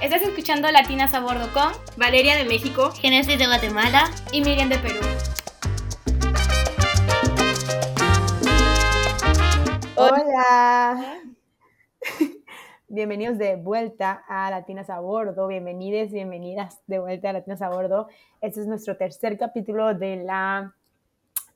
[0.00, 4.78] Estás escuchando Latinas a Bordo con Valeria de México, Genesis de Guatemala y Miriam de
[4.78, 5.00] Perú.
[9.96, 11.20] Hola.
[12.88, 18.06] Bienvenidos de vuelta a Latinas a Bordo, bienvenidas, bienvenidas de vuelta a Latinas a Bordo.
[18.40, 20.76] Este es nuestro tercer capítulo de la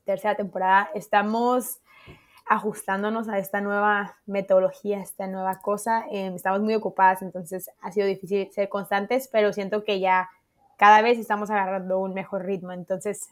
[0.03, 0.89] tercera temporada.
[0.93, 1.79] Estamos
[2.45, 6.05] ajustándonos a esta nueva metodología, esta nueva cosa.
[6.11, 10.29] Em, estamos muy ocupadas, entonces ha sido difícil ser constantes, pero siento que ya
[10.77, 12.71] cada vez estamos agarrando un mejor ritmo.
[12.73, 13.29] Entonces,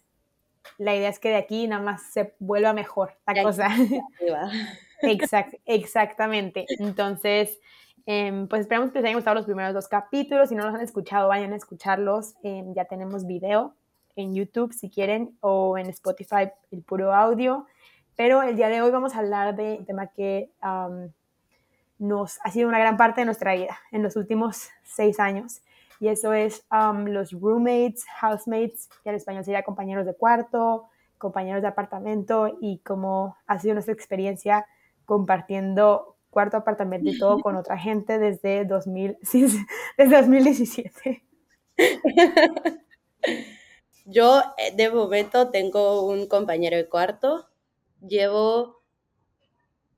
[0.77, 3.67] la idea es que de aquí nada más se vuelva mejor la cosa.
[5.01, 6.65] Exact, exactamente.
[6.77, 7.59] Entonces,
[8.05, 10.49] em, pues esperamos que les hayan gustado los primeros dos capítulos.
[10.49, 12.35] Si no los han escuchado, vayan a escucharlos.
[12.43, 13.73] Em, ya tenemos video
[14.15, 17.65] en YouTube si quieren o en Spotify el puro audio.
[18.21, 20.51] Pero el día de hoy vamos a hablar de un tema que
[21.97, 25.63] nos ha sido una gran parte de nuestra vida en los últimos seis años.
[25.99, 26.63] Y eso es
[27.05, 33.37] los roommates, housemates, que en español sería compañeros de cuarto, compañeros de apartamento y cómo
[33.47, 34.67] ha sido nuestra experiencia
[35.05, 39.17] compartiendo cuarto apartamento y todo con otra gente desde, 2000,
[39.97, 41.23] desde 2017.
[44.05, 47.47] Yo eh, de momento tengo un compañero de cuarto
[48.07, 48.81] llevo,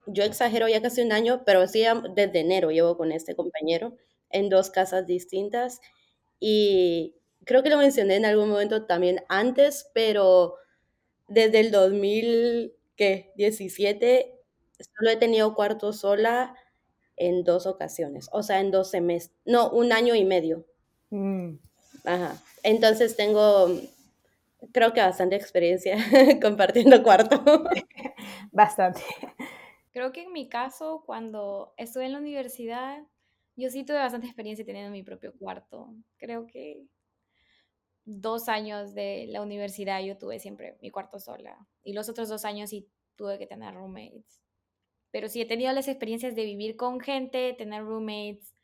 [0.06, 1.84] yo exagero ya casi un año, pero sí
[2.16, 3.96] desde enero llevo con este compañero
[4.30, 5.80] en dos casas distintas
[6.40, 7.16] y
[7.46, 10.56] creo que lo mencioné en algún momento también antes, pero
[11.28, 14.40] desde el 2017
[14.98, 16.56] solo he tenido cuarto sola
[17.18, 20.66] en dos ocasiones, o sea, en dos semestres, no, un año y medio.
[21.12, 21.56] Mm.
[22.06, 22.42] Ajá.
[22.64, 23.70] Entonces tengo
[24.72, 25.98] creo que bastante experiencia
[26.42, 27.44] compartiendo cuarto.
[28.52, 29.02] bastante.
[29.92, 33.04] Creo que en mi caso, cuando estuve en la universidad,
[33.56, 35.94] yo sí tuve bastante experiencia teniendo mi propio cuarto.
[36.18, 36.88] Creo que
[38.06, 41.68] dos años de la universidad yo tuve siempre mi cuarto sola.
[41.84, 44.42] Y los otros dos años sí tuve que tener roommates.
[45.12, 48.56] Pero sí he tenido las experiencias de vivir con gente, tener roommates.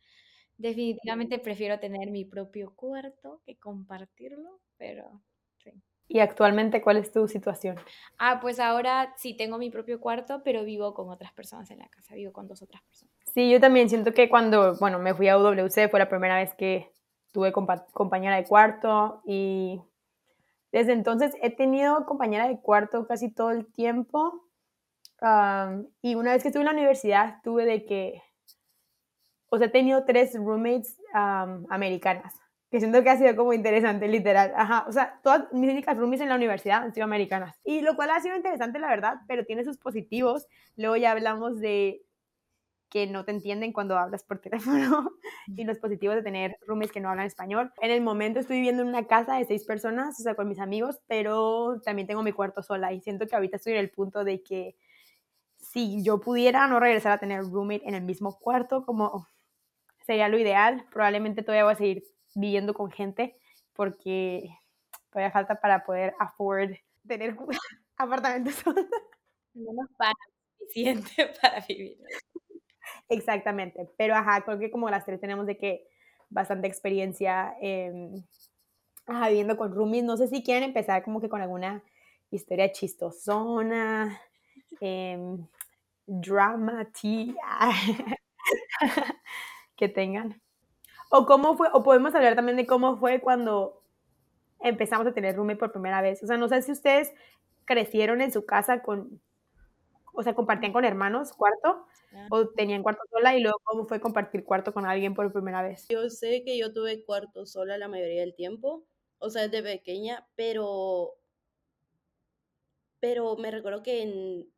[0.57, 5.21] Definitivamente prefiero tener mi propio cuarto que compartirlo, pero
[6.11, 7.77] ¿Y actualmente cuál es tu situación?
[8.17, 11.87] Ah, pues ahora sí tengo mi propio cuarto, pero vivo con otras personas en la
[11.87, 13.13] casa, vivo con dos otras personas.
[13.31, 16.55] Sí, yo también siento que cuando, bueno, me fui a UWC fue la primera vez
[16.55, 16.91] que
[17.31, 19.83] tuve compañera de cuarto y
[20.71, 24.47] desde entonces he tenido compañera de cuarto casi todo el tiempo.
[26.01, 28.23] y una vez que estuve en la universidad tuve de que,
[29.49, 32.33] o sea, he tenido tres roommates americanas
[32.69, 34.53] que siento que ha sido como interesante, literal.
[34.55, 37.59] Ajá, o sea, todas mis únicas roomies en la universidad han sido americanas.
[37.63, 40.47] Y lo cual ha sido interesante, la verdad, pero tiene sus positivos.
[40.75, 42.03] Luego ya hablamos de
[42.89, 45.11] que no te entienden cuando hablas por teléfono
[45.47, 47.71] y los positivos de tener roomies que no hablan español.
[47.81, 50.59] En el momento estoy viviendo en una casa de seis personas, o sea, con mis
[50.59, 54.23] amigos, pero también tengo mi cuarto sola y siento que ahorita estoy en el punto
[54.23, 54.75] de que
[55.57, 59.27] si yo pudiera no regresar a tener roommate en el mismo cuarto, como
[60.05, 62.03] sería lo ideal, probablemente todavía voy a seguir
[62.35, 63.35] viviendo con gente
[63.73, 64.49] porque
[65.11, 66.71] todavía falta para poder afford
[67.07, 67.35] tener
[67.97, 68.55] apartamentos.
[69.53, 70.13] No nos para
[70.59, 71.97] suficiente para vivir.
[73.09, 75.87] Exactamente, pero ajá, creo que como las tres tenemos de que
[76.29, 77.55] bastante experiencia
[79.27, 80.03] viviendo con roomies.
[80.03, 81.83] No sé si quieren empezar como que con alguna
[82.31, 84.19] historia chistosona,
[84.81, 85.17] eh,
[86.07, 86.89] drama,
[89.77, 90.41] que tengan.
[91.09, 93.81] O cómo fue, o podemos hablar también de cómo fue cuando
[94.61, 96.23] empezamos a tener roommate por primera vez.
[96.23, 97.13] O sea, no sé si ustedes
[97.65, 99.21] crecieron en su casa con,
[100.13, 101.85] o sea, compartían con hermanos cuarto
[102.31, 105.87] o tenían cuarto sola y luego cómo fue compartir cuarto con alguien por primera vez.
[105.89, 108.85] Yo sé que yo tuve cuarto sola la mayoría del tiempo,
[109.19, 111.15] o sea, desde pequeña, pero
[112.99, 114.51] pero me recuerdo que en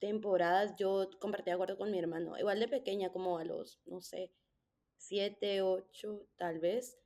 [0.00, 4.32] temporadas yo compartía cuarto con mi hermano, igual de pequeña como a los, no sé,
[5.02, 6.98] siete, ocho, tal vez.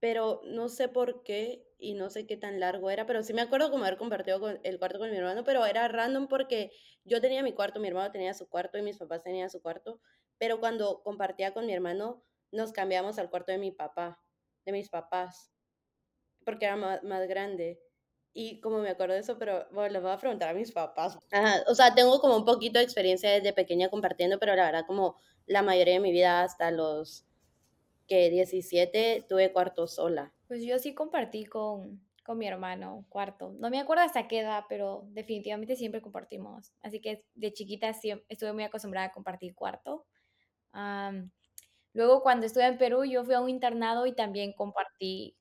[0.00, 3.40] Pero no sé por qué y no sé qué tan largo era, pero sí me
[3.40, 6.70] acuerdo como haber compartido con, el cuarto con mi hermano, pero era random porque
[7.04, 10.00] yo tenía mi cuarto, mi hermano tenía su cuarto y mis papás tenían su cuarto,
[10.38, 14.22] pero cuando compartía con mi hermano nos cambiamos al cuarto de mi papá,
[14.64, 15.50] de mis papás,
[16.44, 17.80] porque era más, más grande.
[18.32, 21.18] Y como me acuerdo de eso, pero bueno, les voy a preguntar a mis papás.
[21.66, 25.16] o sea, tengo como un poquito de experiencia desde pequeña compartiendo, pero la verdad como
[25.46, 27.24] la mayoría de mi vida hasta los
[28.06, 30.32] que 17 tuve cuarto sola.
[30.46, 33.52] Pues yo sí compartí con, con mi hermano cuarto.
[33.58, 36.72] No me acuerdo hasta qué edad, pero definitivamente siempre compartimos.
[36.82, 40.06] Así que de chiquita estuve muy acostumbrada a compartir cuarto.
[41.92, 45.36] Luego, cuando estuve en Perú, yo fui a un internado y también compartí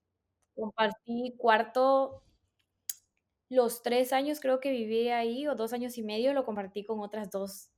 [0.60, 2.22] compartí cuarto
[3.50, 7.00] los 3 años creo que viví ahí, o 2 años y medio, lo compartí con
[7.02, 7.72] otras 2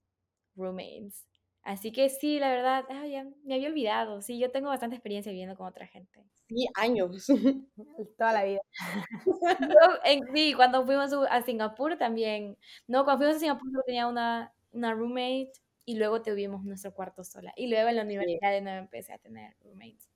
[0.56, 1.28] roommates.
[1.64, 4.22] Así que sí, la verdad, ah, ya me había olvidado.
[4.22, 6.26] Sí, yo tengo bastante experiencia viviendo con otra gente.
[6.50, 7.28] Sí, años.
[8.18, 8.60] Toda la vida.
[9.70, 9.76] Yo
[10.06, 12.58] en sí, cuando fuimos a Singapur también
[12.88, 15.52] no, cuando fuimos a Singapur yo tenía una una roommate
[15.86, 17.54] y luego tuvimos nuestro cuarto sola.
[17.58, 18.42] Y luego en la Sí.
[18.42, 20.10] universidad de nuevo empecé a tener roommates.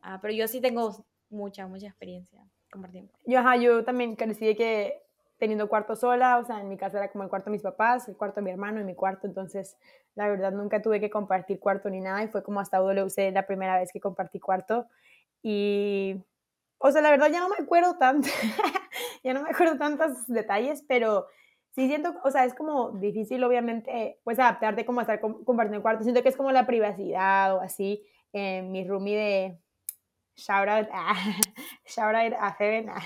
[0.00, 2.48] Ah, pero yo sí tengo mucha, mucha experiencia
[3.26, 5.02] Yo, ajá, yo también crecí que
[5.38, 8.08] teniendo cuarto sola, o sea, en mi casa era como el cuarto de mis papás,
[8.08, 9.76] el cuarto de mi hermano y mi cuarto, entonces
[10.16, 13.46] la verdad nunca tuve que compartir cuarto ni nada y fue como hasta WC la
[13.46, 14.86] primera vez que compartí cuarto
[15.42, 16.16] y,
[16.78, 18.28] o sea, la verdad ya no me acuerdo tanto,
[19.24, 21.26] ya no me acuerdo tantos detalles, pero
[21.70, 25.82] sí siento, o sea, es como difícil obviamente pues adaptarte como a estar com- compartiendo
[25.82, 29.58] cuarto, siento que es como la privacidad o así, eh, mi roomie de
[30.38, 31.14] shout out a,
[31.86, 33.02] shout out a a-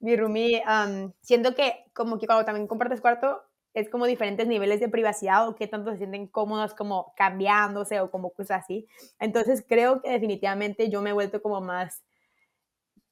[0.00, 3.42] mi roomie, um, siento que como que cuando también compartes cuarto
[3.74, 8.10] es como diferentes niveles de privacidad o qué tanto se sienten cómodos como cambiándose o
[8.10, 8.86] como cosas así.
[9.20, 12.02] Entonces creo que definitivamente yo me he vuelto como más,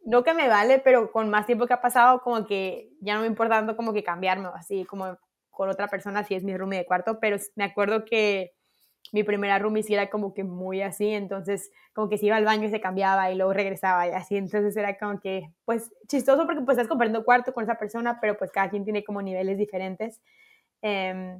[0.05, 3.23] no que me vale, pero con más tiempo que ha pasado como que ya no
[3.23, 5.19] me importa tanto como que cambiarme así como
[5.51, 8.53] con otra persona si es mi roomie de cuarto, pero me acuerdo que
[9.13, 12.45] mi primera roomie sí era como que muy así, entonces como que se iba al
[12.45, 16.47] baño y se cambiaba y luego regresaba y así, entonces era como que pues chistoso
[16.47, 19.59] porque pues estás compartiendo cuarto con esa persona, pero pues cada quien tiene como niveles
[19.59, 20.21] diferentes.
[20.83, 21.39] Eh,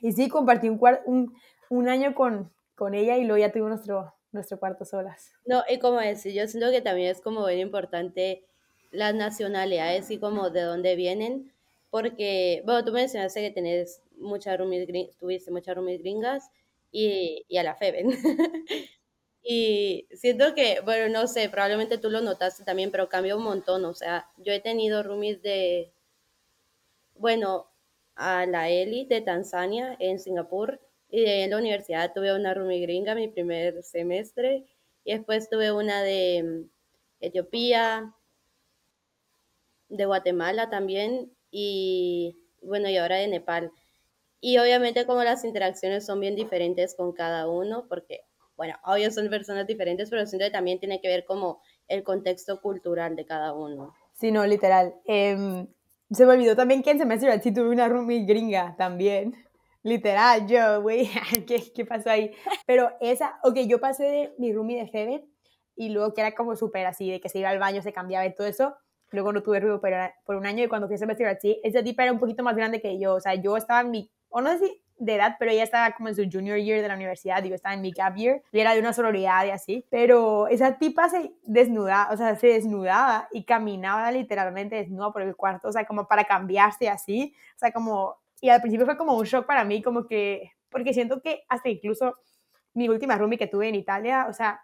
[0.00, 1.34] y sí, compartí un, un,
[1.68, 5.32] un año con, con, ella y luego ya tuvimos nuestro, nuestro cuarto solas.
[5.44, 8.44] No, y como decir, yo siento que también es como bien importante
[8.90, 11.52] las nacionalidades y como de dónde vienen,
[11.90, 14.88] porque, bueno, tú mencionaste que tenés muchas roomies,
[15.18, 16.50] tuviste muchas roomies gringas
[16.90, 18.10] y, a la Feben.
[19.42, 23.84] y siento que, bueno, no sé, probablemente tú lo notaste también, pero cambió un montón,
[23.84, 25.92] o sea, yo he tenido roomies de,
[27.14, 27.70] bueno,
[28.14, 30.80] a la Eli de Tanzania en Singapur
[31.10, 34.66] y en la universidad tuve una roomie gringa mi primer semestre
[35.04, 36.70] y después tuve una de mm,
[37.20, 38.14] Etiopía,
[39.88, 43.72] de Guatemala también y bueno, y ahora de Nepal.
[44.40, 48.20] Y obviamente como las interacciones son bien diferentes con cada uno, porque,
[48.56, 52.60] bueno, obvio son personas diferentes, pero siento que también tiene que ver como el contexto
[52.60, 53.94] cultural de cada uno.
[54.12, 54.94] Sí, no, literal.
[55.06, 55.66] Eh,
[56.10, 59.34] se me olvidó también que en semestre sí tuve una roomie gringa también.
[59.82, 61.08] Literal, yo, güey,
[61.46, 62.32] ¿qué, ¿qué, pasó ahí?
[62.66, 65.24] Pero esa, ok, yo pasé de mi roomie de Febe
[65.76, 68.26] y luego que era como súper así, de que se iba al baño, se cambiaba
[68.26, 68.74] y todo eso.
[69.10, 69.92] Luego no tuve ruido por,
[70.24, 72.56] por un año y cuando fui a semestre así, esa tipa era un poquito más
[72.56, 73.14] grande que yo.
[73.14, 75.92] O sea, yo estaba en mi, o no sé si de edad, pero ella estaba
[75.92, 78.60] como en su junior year de la universidad, digo, estaba en mi gap year, y
[78.60, 83.28] era de una sororidad y así, pero esa tipa se desnudaba, o sea, se desnudaba
[83.30, 87.72] y caminaba literalmente desnuda por el cuarto, o sea, como para cambiarse así, o sea,
[87.72, 91.44] como, y al principio fue como un shock para mí, como que, porque siento que
[91.48, 92.16] hasta incluso
[92.74, 94.62] mi última roomie que tuve en Italia, o sea,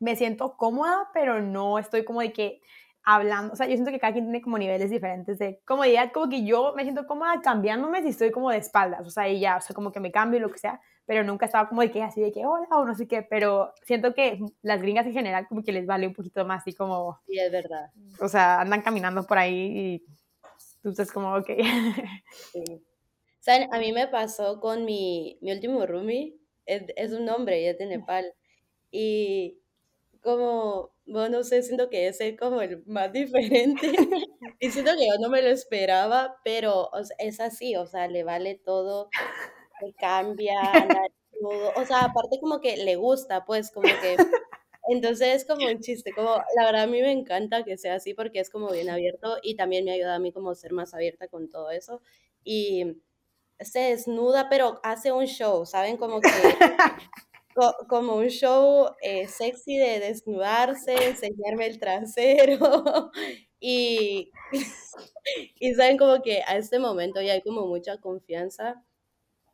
[0.00, 2.60] me siento cómoda, pero no estoy como de que
[3.04, 6.28] hablando, o sea, yo siento que cada quien tiene como niveles diferentes de comodidad, como
[6.28, 9.56] que yo me siento cómoda cambiándome si estoy como de espaldas, o sea, y ya,
[9.56, 11.90] o sea, como que me cambio y lo que sea, pero nunca estaba como de
[11.90, 15.12] que así de que hola o no sé qué, pero siento que las gringas en
[15.12, 17.20] general como que les vale un poquito más así como...
[17.26, 17.90] Sí, es verdad.
[18.20, 20.06] O sea, andan caminando por ahí y
[20.82, 21.50] tú estás como, ok.
[22.52, 22.64] Sí.
[23.40, 23.74] ¿Saben?
[23.74, 27.76] A mí me pasó con mi, mi último roomie, es, es un hombre y es
[27.76, 28.32] de Nepal,
[28.92, 29.58] y
[30.22, 33.92] como, bueno, no sé, siento que ese es como el más diferente.
[34.60, 38.08] y siento que yo no me lo esperaba, pero o sea, es así, o sea,
[38.08, 39.08] le vale todo,
[39.82, 40.54] le cambia,
[41.40, 41.72] todo.
[41.76, 44.16] O sea, aparte como que le gusta, pues, como que...
[44.88, 48.14] Entonces es como un chiste, como la verdad a mí me encanta que sea así
[48.14, 51.28] porque es como bien abierto y también me ayuda a mí como ser más abierta
[51.28, 52.02] con todo eso.
[52.44, 52.96] Y
[53.60, 55.96] se desnuda, pero hace un show, ¿saben?
[55.96, 56.28] Como que
[57.88, 63.10] como un show eh, sexy de desnudarse, enseñarme el trasero
[63.60, 64.30] y,
[65.60, 68.82] y saben como que a este momento ya hay como mucha confianza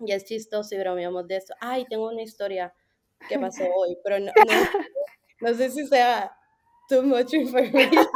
[0.00, 1.54] y es chistoso y bromeamos de esto.
[1.60, 2.74] Ay, tengo una historia
[3.28, 6.32] que pasó hoy, pero no, no, no sé si sea
[6.88, 8.06] too much information.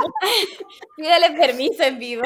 [0.96, 2.22] Pídale permiso en vivo.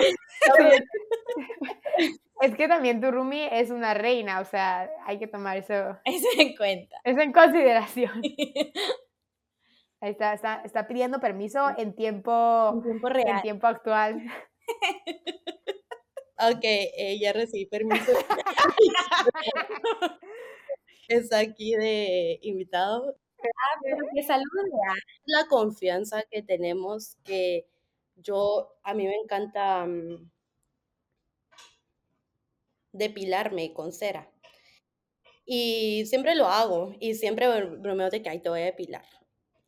[2.41, 5.75] Es que también tu roomie es una reina, o sea, hay que tomar eso,
[6.05, 6.97] eso en cuenta.
[7.05, 8.23] Eso en consideración.
[10.01, 13.37] Ahí está, está, está, pidiendo permiso en tiempo, en tiempo real.
[13.37, 14.23] En tiempo actual.
[16.39, 18.13] ok, eh, ya recibí permiso.
[21.09, 23.17] está aquí de invitado.
[23.39, 24.23] Ah, pero que.
[25.25, 27.67] La confianza que tenemos que
[28.17, 30.31] yo, a mí me encanta mm,
[32.97, 34.31] depilarme con cera.
[35.45, 39.05] Y siempre lo hago y siempre bromeo de que, ay, te voy a depilar.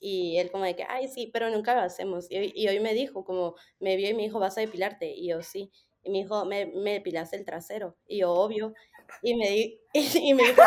[0.00, 2.26] Y él como de que, ay, sí, pero nunca lo hacemos.
[2.30, 5.11] Y, y hoy me dijo, como, me vio y me dijo, ¿vas a depilarte?
[5.11, 5.70] Y yo, sí.
[6.02, 7.97] Y me dijo, me, me depilaste el trasero.
[8.06, 8.75] Y yo, obvio.
[9.23, 9.80] Y me, di,
[10.23, 10.62] y, me dijo,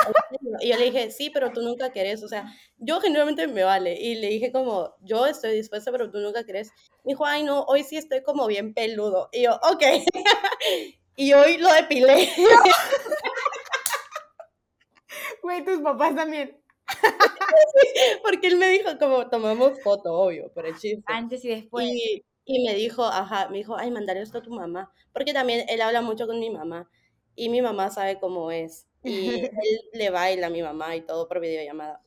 [0.60, 2.24] y yo le dije, sí, pero tú nunca querés.
[2.24, 4.00] O sea, yo generalmente me vale.
[4.00, 6.72] Y le dije como, yo estoy dispuesta, pero tú nunca querés.
[7.04, 9.30] Me dijo, ay, no, hoy sí estoy como bien peludo.
[9.32, 9.84] Y yo, ok.
[11.16, 12.30] y hoy lo depilé.
[15.42, 16.62] Güey, tus papás también.
[18.24, 21.04] porque él me dijo como, tomamos foto, obvio, por el chiste.
[21.08, 21.88] Antes y después.
[21.88, 24.92] Y, y me dijo, ajá, me dijo, ay, mandale esto a tu mamá.
[25.14, 26.90] Porque también él habla mucho con mi mamá.
[27.36, 28.88] Y mi mamá sabe cómo es.
[29.04, 32.02] Y él le baila a mi mamá y todo por videollamada.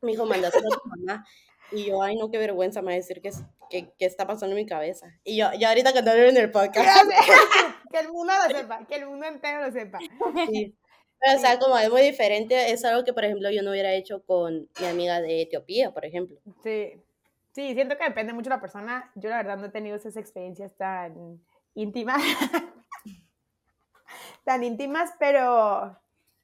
[0.00, 1.26] Me dijo, mándaselo a tu mamá.
[1.72, 3.30] Y yo, ay, no, qué vergüenza me va a decir que,
[3.70, 5.06] que, que, está pasando en mi cabeza.
[5.24, 6.86] Y yo, ya ahorita cantaré en el podcast.
[7.90, 9.98] que el mundo lo sepa, que el mundo entero lo sepa.
[10.48, 10.74] Sí.
[11.24, 13.92] Pero, o sea, como es muy diferente, es algo que, por ejemplo, yo no hubiera
[13.92, 16.36] hecho con mi amiga de Etiopía, por ejemplo.
[16.64, 17.00] Sí.
[17.52, 19.12] Sí, siento que depende mucho de la persona.
[19.14, 21.40] Yo, la verdad, no he tenido esas experiencias tan
[21.74, 22.20] íntimas.
[24.44, 25.96] tan íntimas, pero.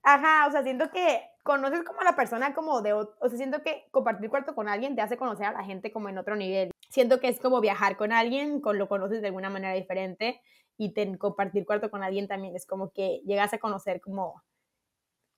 [0.02, 3.62] Ajá, o sea, siento que conoces como a la persona como de, o sea, siento
[3.62, 6.70] que compartir cuarto con alguien te hace conocer a la gente como en otro nivel.
[6.90, 10.40] Siento que es como viajar con alguien, con lo conoces de alguna manera diferente
[10.78, 14.42] y compartir cuarto con alguien también es como que llegas a conocer como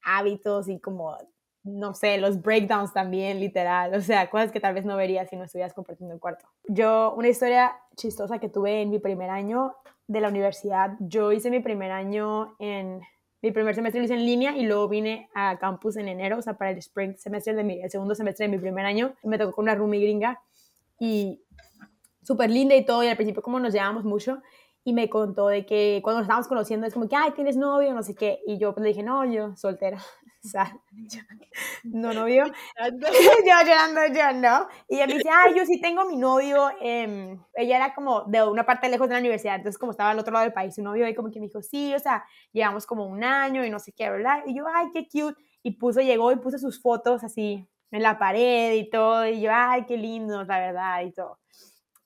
[0.03, 1.17] hábitos y como,
[1.65, 5.37] no sé, los breakdowns también, literal, o sea, cosas que tal vez no verías si
[5.37, 6.47] no estuvieras compartiendo el cuarto.
[6.65, 9.75] Yo, una historia chistosa que tuve en mi primer año
[10.07, 13.01] de la universidad, yo hice mi primer año en,
[13.43, 16.43] mi primer semestre lo hice en línea y luego vine a campus en enero, o
[16.43, 19.39] sea, para el spring semestre de mi, el segundo semestre de mi primer año, me
[19.39, 20.41] tocó con una roomie gringa
[20.99, 21.43] y
[22.23, 24.43] súper linda y todo, y al principio como nos llevábamos mucho,
[24.85, 27.93] y me contó de que cuando nos estábamos conociendo es como que, ay, ¿tienes novio?
[27.93, 28.41] No sé qué.
[28.47, 29.99] Y yo pues, le dije, no, yo soltera.
[30.43, 30.73] Sea,
[31.85, 32.45] no novio.
[32.77, 34.69] yo llorando, yo no.
[34.89, 36.71] Y ella me dice, ay, yo sí tengo mi novio.
[36.81, 40.19] Eh, ella era como de una parte lejos de la universidad, entonces como estaba al
[40.19, 42.87] otro lado del país, su novio, y como que me dijo, sí, o sea, llevamos
[42.87, 44.43] como un año y no sé qué, ¿verdad?
[44.47, 45.41] Y yo, ay, qué cute.
[45.63, 49.27] Y puso, llegó y puso sus fotos así en la pared y todo.
[49.27, 51.39] Y yo, ay, qué lindo, la verdad, y todo.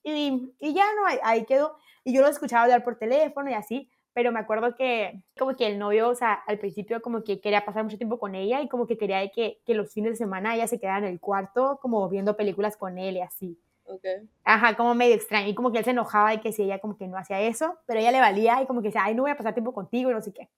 [0.02, 1.76] Y, y ya no, ahí quedó.
[2.04, 5.66] Y yo lo escuchaba hablar por teléfono y así, pero me acuerdo que como que
[5.66, 8.68] el novio, o sea, al principio como que quería pasar mucho tiempo con ella y
[8.68, 11.78] como que quería que, que los fines de semana ella se quedara en el cuarto
[11.82, 13.58] como viendo películas con él y así.
[13.86, 14.28] Okay.
[14.44, 15.48] Ajá, como medio extraño.
[15.48, 17.76] Y como que él se enojaba de que si ella como que no hacía eso,
[17.86, 20.10] pero ella le valía y como que decía, ay, no voy a pasar tiempo contigo
[20.10, 20.48] y no sé qué.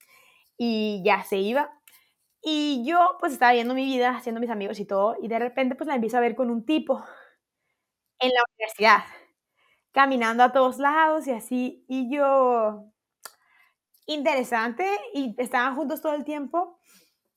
[0.58, 1.72] Y ya se iba.
[2.42, 5.74] Y yo pues estaba viendo mi vida, haciendo mis amigos y todo, y de repente
[5.74, 7.04] pues la empiezo a ver con un tipo
[8.20, 9.04] en la universidad
[9.96, 11.84] caminando a todos lados y así.
[11.88, 12.84] Y yo,
[14.06, 16.78] interesante, y estaban juntos todo el tiempo,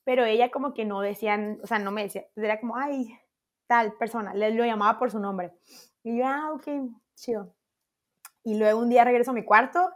[0.04, 3.08] pero ella como que no decían, o sea, no me decía, era como, ay,
[3.68, 5.54] tal persona, le lo llamaba por su nombre.
[6.04, 6.68] Y yo, ah, ok,
[7.16, 7.54] chido.
[8.44, 9.92] Y luego un día regreso a mi cuarto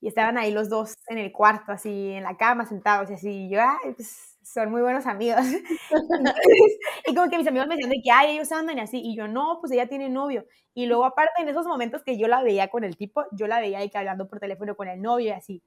[0.00, 3.48] y estaban ahí los dos en el cuarto, así en la cama, sentados y así.
[3.50, 5.40] Yo, ay, pues son muy buenos amigos.
[7.06, 9.00] y como que mis amigos me decían de que, ay, ellos andan y así.
[9.02, 10.46] Y yo, no, pues ella tiene novio.
[10.74, 13.60] Y luego, aparte, en esos momentos que yo la veía con el tipo, yo la
[13.60, 15.62] veía ahí que hablando por teléfono con el novio y así.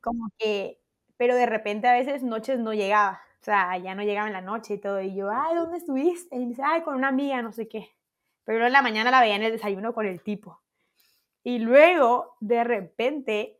[0.00, 0.80] Como que,
[1.16, 3.20] pero de repente a veces noches no llegaba.
[3.40, 5.00] O sea, ya no llegaba en la noche y todo.
[5.00, 6.36] Y yo, ay, ¿dónde estuviste?
[6.36, 7.88] Y me dice, ay, con una amiga, no sé qué.
[8.44, 10.60] Pero en la mañana la veía en el desayuno con el tipo.
[11.44, 13.57] Y luego, de repente,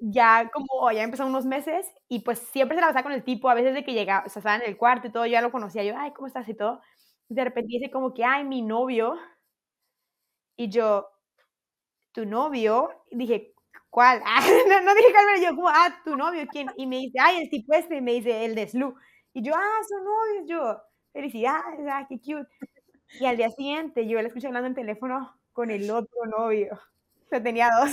[0.00, 3.48] ya como ya empezó unos meses y pues siempre se la pasaba con el tipo,
[3.50, 5.52] a veces de que llegaba, o estaba en el cuarto y todo, yo ya lo
[5.52, 6.48] conocía, yo, ay, ¿cómo estás?
[6.48, 6.80] y todo.
[7.28, 9.16] De repente dice como que, ay, mi novio.
[10.58, 11.08] Y yo,
[12.12, 12.88] ¿tu novio?
[13.10, 13.54] Y dije,
[13.90, 14.20] ¿cuál?
[14.68, 16.46] no, no, dije Carmen, yo como, ah, ¿tu novio?
[16.50, 16.68] ¿Quién?
[16.76, 18.94] Y me dice, ay, el tipo este, y me dice, el de Slu.
[19.34, 22.48] Y yo, ah, su novio, yo, felicidades, ah, qué cute.
[23.20, 26.74] Y al día siguiente yo le escuché hablando en teléfono con el otro novio.
[27.26, 27.92] O sea, tenía dos.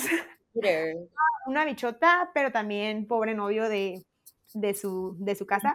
[1.45, 4.05] Una bichota, pero también pobre novio de,
[4.53, 5.73] de, su, de su casa.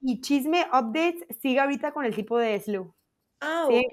[0.00, 2.94] Y Chisme Updates sigue ahorita con el tipo de Slu.
[3.42, 3.86] Ah, ¿sí?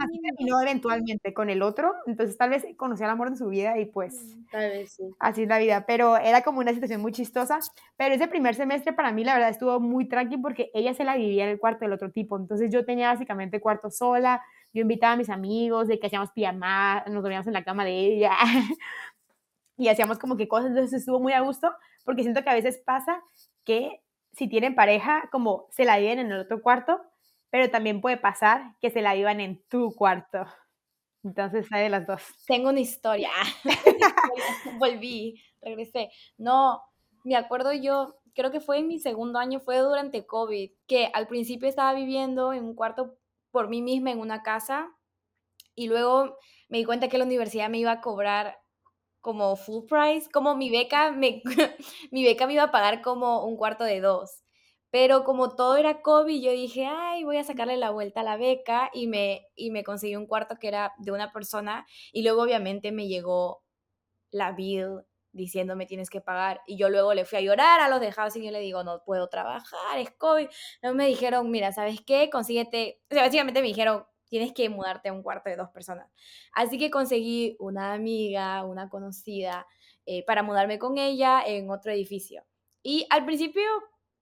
[0.00, 3.78] Así terminó eventualmente con el otro, entonces tal vez conoció el amor de su vida
[3.78, 5.04] y pues mm, tal vez sí.
[5.20, 7.60] así es la vida, pero era como una situación muy chistosa,
[7.96, 11.14] pero ese primer semestre para mí la verdad estuvo muy tranqui porque ella se la
[11.14, 15.12] vivía en el cuarto del otro tipo, entonces yo tenía básicamente cuarto sola, yo invitaba
[15.12, 18.32] a mis amigos de que hacíamos pijama, nos dormíamos en la cama de ella,
[19.80, 21.72] y hacíamos como que cosas, entonces estuvo muy a gusto,
[22.04, 23.22] porque siento que a veces pasa
[23.64, 27.00] que si tienen pareja, como se la viven en el otro cuarto,
[27.48, 30.44] pero también puede pasar que se la iban en tu cuarto.
[31.24, 32.22] Entonces hay de las dos.
[32.46, 33.30] Tengo una historia.
[34.78, 36.10] Volví, regresé.
[36.36, 36.82] No,
[37.24, 41.26] me acuerdo yo, creo que fue en mi segundo año, fue durante COVID, que al
[41.26, 43.16] principio estaba viviendo en un cuarto
[43.50, 44.94] por mí misma en una casa
[45.74, 46.36] y luego
[46.68, 48.59] me di cuenta que la universidad me iba a cobrar
[49.20, 51.42] como full price, como mi beca me,
[52.10, 54.42] mi beca me iba a pagar como un cuarto de dos.
[54.90, 58.36] Pero como todo era COVID, yo dije, ay, voy a sacarle la vuelta a la
[58.36, 62.42] beca y me, y me conseguí un cuarto que era de una persona y luego
[62.42, 63.62] obviamente me llegó
[64.32, 68.00] la bill diciéndome tienes que pagar y yo luego le fui a llorar a los
[68.00, 70.48] dejados y yo le digo no puedo trabajar, es COVID.
[70.82, 72.30] Luego me dijeron, mira, ¿sabes qué?
[72.30, 76.10] Consíguete, o sea, básicamente me dijeron, tienes que mudarte a un cuarto de dos personas.
[76.54, 79.66] Así que conseguí una amiga, una conocida,
[80.06, 82.44] eh, para mudarme con ella en otro edificio.
[82.82, 83.62] Y al principio,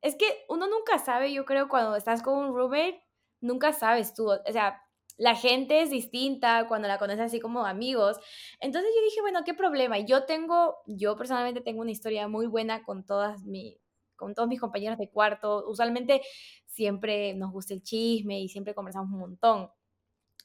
[0.03, 3.03] es que uno nunca sabe, yo creo, cuando estás con un roommate,
[3.41, 4.83] nunca sabes tú, o sea,
[5.17, 8.19] la gente es distinta cuando la conoces así como amigos.
[8.61, 9.99] Entonces yo dije, bueno, ¿qué problema?
[9.99, 13.81] Yo tengo, yo personalmente tengo una historia muy buena con todas mi,
[14.15, 15.65] con todos mis compañeros de cuarto.
[15.69, 16.23] Usualmente
[16.67, 19.71] siempre nos gusta el chisme y siempre conversamos un montón.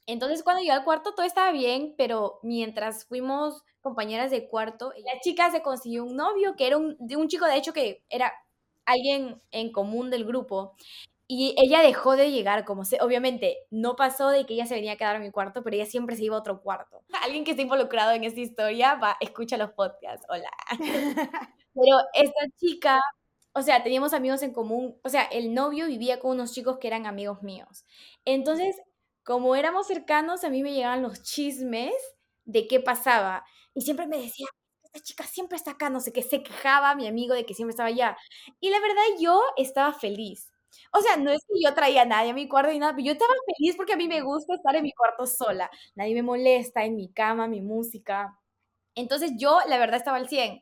[0.06, 5.20] Entonces, cuando llegué al cuarto, todo estaba bien, pero mientras fuimos compañeras de cuarto, la
[5.22, 8.34] chica se consiguió un novio que era un, de un chico, de hecho, que era
[8.86, 10.76] alguien en común del grupo.
[11.28, 14.94] Y ella dejó de llegar, como se, obviamente, no pasó de que ella se venía
[14.94, 17.04] a quedar en mi cuarto, pero ella siempre se iba a otro cuarto.
[17.24, 20.52] Alguien que esté involucrado en esta historia va, escucha los podcasts, hola.
[21.76, 23.00] Pero esta chica,
[23.54, 26.88] o sea, teníamos amigos en común, o sea, el novio vivía con unos chicos que
[26.88, 27.86] eran amigos míos.
[28.26, 28.76] Entonces,
[29.24, 31.94] como éramos cercanos, a mí me llegaban los chismes
[32.46, 33.46] de qué pasaba.
[33.74, 34.48] Y siempre me decía,
[34.84, 37.72] esta chica siempre está acá, no sé qué, se quejaba mi amigo de que siempre
[37.72, 38.18] estaba allá.
[38.60, 40.51] Y la verdad, yo estaba feliz.
[40.92, 43.06] O sea, no es que yo traía a nadie a mi cuarto y nada, pero
[43.06, 45.70] yo estaba feliz porque a mí me gusta estar en mi cuarto sola.
[45.95, 48.38] Nadie me molesta, en mi cama, mi música.
[48.95, 50.62] Entonces yo, la verdad, estaba al 100.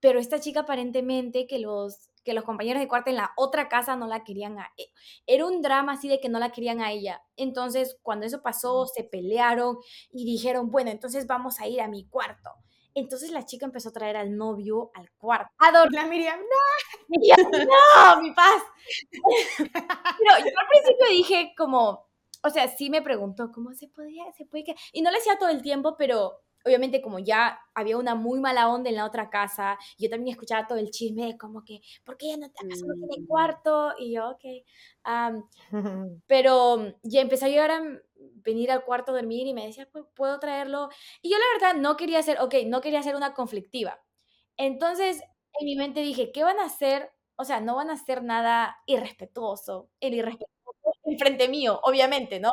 [0.00, 3.96] Pero esta chica aparentemente que los que los compañeros de cuarto en la otra casa
[3.96, 4.84] no la querían a e,
[5.26, 7.20] Era un drama así de que no la querían a ella.
[7.36, 9.78] Entonces, cuando eso pasó, se pelearon
[10.12, 12.50] y dijeron, bueno, entonces vamos a ir a mi cuarto.
[12.94, 15.52] Entonces la chica empezó a traer al novio al cuarto.
[15.58, 17.08] A La Miriam, no.
[17.08, 18.62] Miriam, no, mi paz.
[19.58, 22.06] Pero yo al principio dije como,
[22.44, 24.76] o sea, sí me preguntó cómo se podía, se puede que...
[24.92, 28.68] Y no le decía todo el tiempo, pero obviamente como ya había una muy mala
[28.68, 32.16] onda en la otra casa, yo también escuchaba todo el chisme de como que, ¿por
[32.16, 33.26] qué ella no, acaso no tiene Mm.
[33.26, 33.92] cuarto?
[33.98, 34.42] Y yo, ok.
[35.04, 35.44] am,
[36.26, 37.82] pero ya empezó a llegar a
[38.16, 40.88] venir al cuarto a dormir y me decía, "¿Pu- ¿puedo traerlo?
[41.22, 44.00] Y yo la verdad no quería ser, ok, no quería ser una conflictiva.
[44.56, 45.22] Entonces,
[45.60, 47.12] en mi mente dije, ¿qué van a hacer?
[47.36, 50.48] O sea, no van a hacer nada irrespetuoso, el irrespetuoso
[51.04, 52.52] enfrente mío, obviamente, ¿no?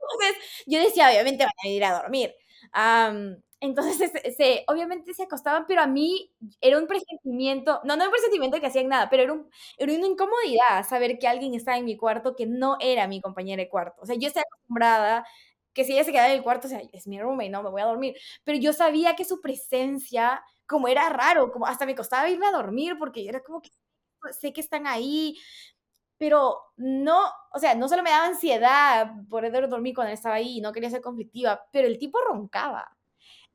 [0.00, 2.34] Entonces, yo decía, obviamente van a ir a dormir.
[2.78, 8.04] Am, entonces, se, se- obviamente se acostaban, pero a mí era un presentimiento, no, no
[8.04, 11.78] un presentimiento que hacían nada, pero era, un- era una incomodidad saber que alguien estaba
[11.78, 14.02] en mi cuarto que no era mi compañera de cuarto.
[14.02, 15.26] O sea, yo estaba acostumbrada
[15.72, 17.70] que si ella se quedaba en el cuarto, o sea, es mi roommate, no, me
[17.70, 18.14] voy a dormir.
[18.44, 22.52] Pero yo sabía que su presencia, como era raro, como hasta me costaba irme a
[22.52, 23.70] dormir porque era como que
[24.40, 25.36] sé que están ahí,
[26.18, 27.20] pero no,
[27.52, 30.90] o sea, no solo me daba ansiedad poder dormir cuando él estaba ahí, no quería
[30.90, 32.96] ser conflictiva, pero el tipo roncaba.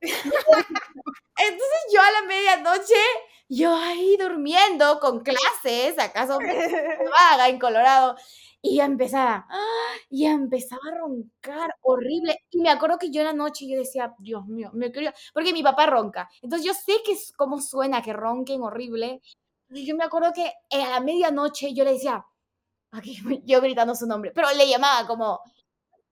[0.02, 2.94] Entonces yo a la medianoche,
[3.48, 6.38] yo ahí durmiendo con clases, acaso
[7.20, 8.16] vaga en Colorado,
[8.64, 9.94] y ya empezaba, ¡ah!
[10.08, 12.38] y empezaba a roncar horrible.
[12.50, 15.52] Y me acuerdo que yo en la noche yo decía, Dios mío, me quería, porque
[15.52, 16.28] mi papá ronca.
[16.42, 19.20] Entonces yo sé que es cómo suena que ronquen horrible.
[19.70, 22.24] Y yo me acuerdo que a la medianoche yo le decía,
[22.92, 25.40] aquí, yo gritando su nombre, pero le llamaba como,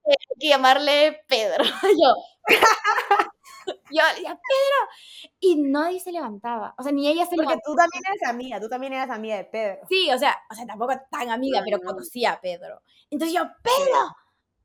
[0.05, 1.63] eh, hay que llamarle Pedro.
[1.99, 2.15] Yo,
[3.91, 5.29] yo le decía, Pedro.
[5.39, 6.73] Y nadie se levantaba.
[6.77, 7.61] O sea, ni ella se Porque levantaba.
[7.65, 9.81] tú también eres amiga, tú también eras amiga de Pedro.
[9.89, 11.91] Sí, o sea, o sea, tampoco tan amiga, pero No.
[11.91, 12.81] conocía a Pedro.
[13.09, 13.99] Entonces yo, Pedro.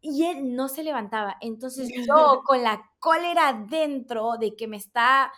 [0.01, 1.37] Y él no se levantaba.
[1.41, 5.33] Entonces yo con la cólera dentro de que me está,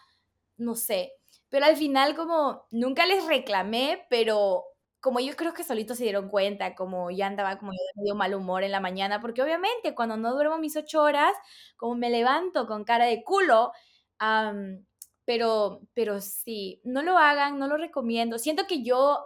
[0.59, 1.13] no sé.
[1.51, 4.65] Pero al final como nunca les reclamé, pero
[5.01, 8.15] como yo creo que solitos se dieron cuenta, como ya andaba como yo de medio
[8.17, 11.33] mal humor en la mañana, porque obviamente cuando no duermo mis ocho horas,
[11.77, 13.73] como me levanto con cara de culo,
[15.25, 18.39] pero, pero sí, no lo hagan, no lo recomiendo.
[18.39, 19.25] Siento que yo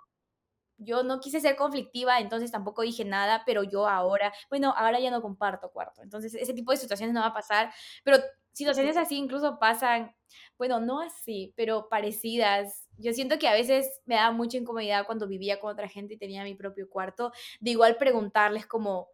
[0.79, 5.11] yo no quise ser conflictiva, entonces tampoco dije nada, pero yo ahora, bueno, ahora ya
[5.11, 7.73] no comparto cuarto, entonces ese tipo de situaciones no va a pasar,
[8.05, 8.19] pero
[8.53, 10.15] situaciones así incluso pasan,
[10.59, 12.82] bueno, no así, pero parecidas.
[12.99, 16.19] Yo siento que a veces me daba mucha incomodidad cuando vivía con otra gente y
[16.19, 19.09] tenía mi propio cuarto, de igual preguntarles como,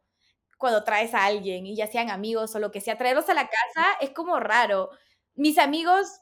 [0.59, 3.49] cuando traes a alguien y ya sean amigos o lo que sea, traerlos a la
[3.49, 4.91] casa es como raro.
[5.35, 6.21] Mis amigos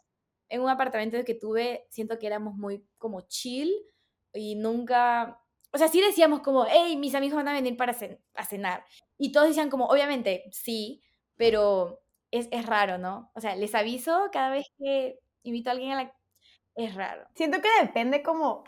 [0.49, 3.73] en un apartamento que tuve, siento que éramos muy como chill
[4.35, 5.41] y nunca,
[5.73, 7.97] o sea, sí decíamos como, hey, mis amigos van a venir para
[8.35, 8.85] a cenar.
[9.19, 11.03] Y todos decían como, obviamente, sí,
[11.37, 13.31] pero es, es raro, ¿no?
[13.35, 16.16] O sea, les aviso cada vez que invito a alguien a la...
[16.77, 17.27] Es raro.
[17.35, 18.65] Siento que depende como,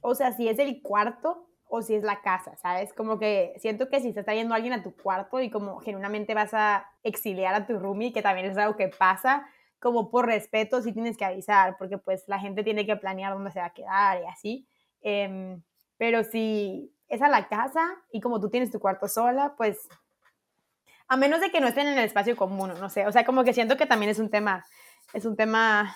[0.00, 2.92] o sea, si es el cuarto o si es la casa, ¿sabes?
[2.92, 6.52] Como que siento que si está trayendo alguien a tu cuarto y como genuinamente vas
[6.52, 9.46] a exiliar a tu roomie, que también es algo que pasa,
[9.78, 13.50] como por respeto sí tienes que avisar, porque pues la gente tiene que planear dónde
[13.52, 14.68] se va a quedar y así.
[15.00, 15.62] Em,
[15.96, 19.88] pero si es a la casa y como tú tienes tu cuarto sola, pues
[21.06, 23.44] a menos de que no estén en el espacio común, no sé, o sea, como
[23.44, 24.64] que siento que también es un tema,
[25.12, 25.94] es un tema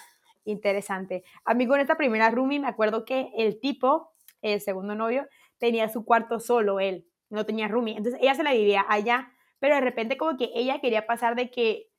[0.50, 1.24] interesante.
[1.44, 5.26] A mí con esta primera roomie me acuerdo que el tipo, el segundo novio,
[5.58, 9.74] tenía su cuarto solo él, no tenía roomie, entonces ella se la vivía allá, pero
[9.74, 11.90] de repente como que ella quería pasar de que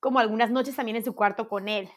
[0.00, 1.88] como algunas noches también en su cuarto con él.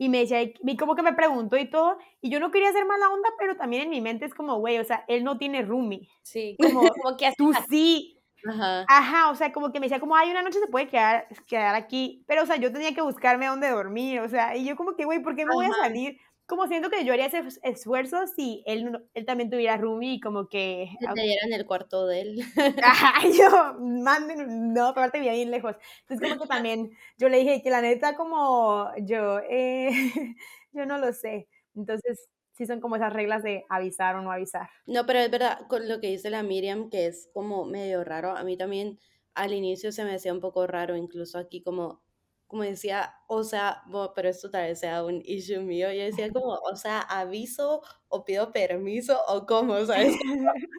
[0.00, 2.86] Y me decía, y como que me preguntó y todo, y yo no quería hacer
[2.86, 5.62] mala onda, pero también en mi mente es como, güey, o sea, él no tiene
[5.62, 6.08] roomie.
[6.22, 8.84] Sí, como, como que tú sí, Ajá.
[8.88, 11.74] Ajá, o sea, como que me decía, como, hay una noche se puede quedar, quedar
[11.74, 14.94] aquí, pero, o sea, yo tenía que buscarme dónde dormir, o sea, y yo como
[14.94, 16.18] que, güey, ¿por qué me voy a salir?
[16.46, 20.48] Como siento que yo haría ese esfuerzo si él, él también tuviera roomie y como
[20.48, 20.88] que...
[20.98, 22.38] Que te en el cuarto de él.
[22.82, 25.76] Ajá, yo, manden, no, aparte vivía bien lejos.
[26.08, 29.90] Entonces como que también, yo le dije que la neta como yo, eh,
[30.72, 31.48] yo no lo sé.
[31.74, 34.68] Entonces, sí son como esas reglas de avisar o no avisar.
[34.84, 38.36] No, pero es verdad, con lo que dice la Miriam, que es como medio raro,
[38.36, 38.98] a mí también
[39.34, 42.02] al inicio se me hacía un poco raro, incluso aquí como,
[42.48, 43.82] como decía, o sea,
[44.16, 48.24] pero esto tal vez sea un issue mío, yo decía como, o sea, aviso o
[48.24, 50.16] pido permiso o cómo, ¿sabes?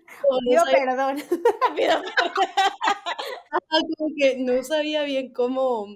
[0.50, 1.16] pido perdón.
[1.78, 2.34] pido perdón.
[3.98, 5.88] como que no sabía bien cómo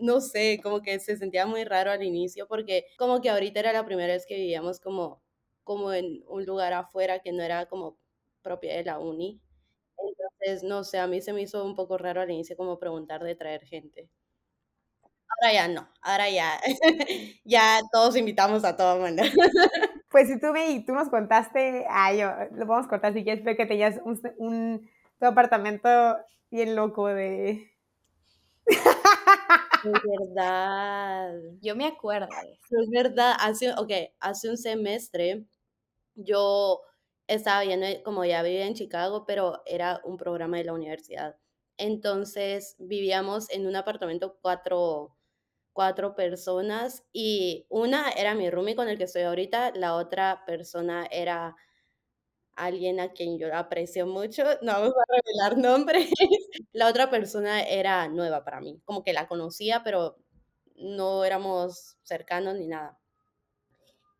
[0.00, 3.72] no sé, como que se sentía muy raro al inicio porque como que ahorita era
[3.72, 5.22] la primera vez que vivíamos como,
[5.64, 7.98] como en un lugar afuera que no era como
[8.42, 9.40] propia de la uni.
[9.98, 13.22] Entonces, no sé, a mí se me hizo un poco raro al inicio como preguntar
[13.24, 14.10] de traer gente.
[15.28, 16.60] Ahora ya no, ahora ya,
[17.44, 19.22] ya todos invitamos a todo mundo.
[20.10, 23.56] Pues si tú, y tú nos contaste, ay, yo, lo podemos cortar si quieres, pero
[23.56, 25.88] que tenías un, un tu apartamento
[26.50, 27.70] bien loco de...
[29.82, 31.32] Es verdad.
[31.60, 32.28] Yo me acuerdo.
[32.70, 33.34] Es verdad.
[33.40, 33.90] Hace, ok,
[34.20, 35.46] hace un semestre
[36.16, 36.82] yo
[37.28, 41.36] estaba viendo, como ya vivía en Chicago, pero era un programa de la universidad.
[41.78, 45.16] Entonces vivíamos en un apartamento cuatro,
[45.72, 51.06] cuatro personas y una era mi roomie con el que estoy ahorita, la otra persona
[51.10, 51.56] era
[52.64, 56.10] alguien a quien yo aprecio mucho, no vamos a revelar nombres.
[56.72, 60.16] La otra persona era nueva para mí, como que la conocía, pero
[60.76, 62.98] no éramos cercanos ni nada.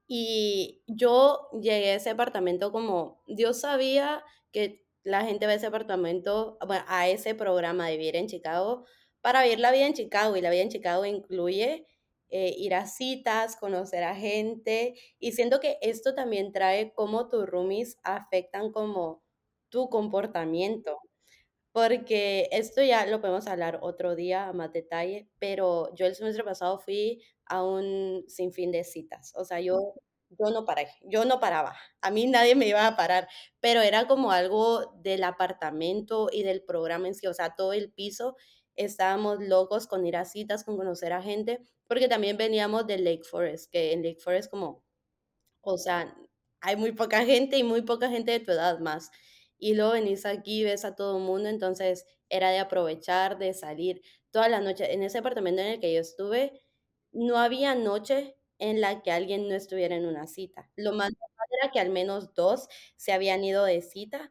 [0.06, 5.66] Y yo llegué a ese apartamento como, Dios sabía que la gente va a ese
[5.66, 8.84] apartamento, bueno, a ese programa de vivir en Chicago,
[9.20, 10.36] para vivir la vida en Chicago.
[10.36, 11.86] Y la vida en Chicago incluye
[12.30, 14.94] eh, ir a citas, conocer a gente.
[15.18, 19.22] Y siento que esto también trae cómo tus roomies afectan como
[19.70, 20.98] tu comportamiento.
[21.72, 26.42] Porque esto ya lo podemos hablar otro día a más detalle, pero yo el semestre
[26.44, 29.32] pasado fui a un sinfín de citas.
[29.36, 29.94] O sea, yo,
[30.30, 31.76] yo no paré, yo no paraba.
[32.00, 33.28] A mí nadie me iba a parar,
[33.60, 37.92] pero era como algo del apartamento y del programa en sí, o sea, todo el
[37.92, 38.36] piso
[38.84, 43.24] estábamos locos con ir a citas, con conocer a gente, porque también veníamos de Lake
[43.24, 44.84] Forest, que en Lake Forest como,
[45.62, 46.16] o sea,
[46.60, 49.10] hay muy poca gente y muy poca gente de tu edad más.
[49.58, 54.02] Y luego venís aquí, ves a todo el mundo, entonces era de aprovechar, de salir
[54.30, 54.92] toda la noche.
[54.94, 56.60] En ese apartamento en el que yo estuve,
[57.12, 60.70] no había noche en la que alguien no estuviera en una cita.
[60.76, 61.10] Lo más
[61.62, 64.30] era que al menos dos se habían ido de cita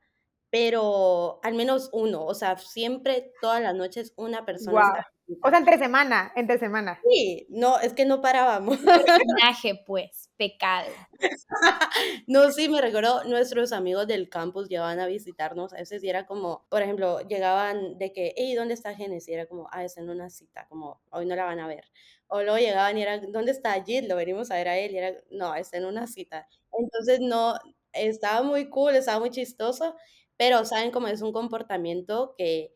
[0.49, 5.07] pero al menos uno, o sea, siempre todas las noches una persona.
[5.43, 6.99] O sea, entre semana, entre semana.
[7.07, 8.77] Sí, no, es que no parábamos.
[8.77, 10.89] Personaje, pues, pecado.
[12.27, 16.25] no, sí, me recuerdo, nuestros amigos del campus llegaban a visitarnos, a veces y era
[16.25, 19.29] como, por ejemplo, llegaban de que, hey, ¿dónde está Genesis?
[19.29, 21.85] Y era como, ah, es en una cita, como, hoy no la van a ver.
[22.27, 24.05] O luego llegaban y era, ¿dónde está Jit?
[24.05, 26.47] Lo venimos a ver a él y era, no, está en una cita.
[26.71, 27.53] Entonces, no,
[27.93, 29.95] estaba muy cool, estaba muy chistoso
[30.39, 32.73] pero saben cómo es un comportamiento que,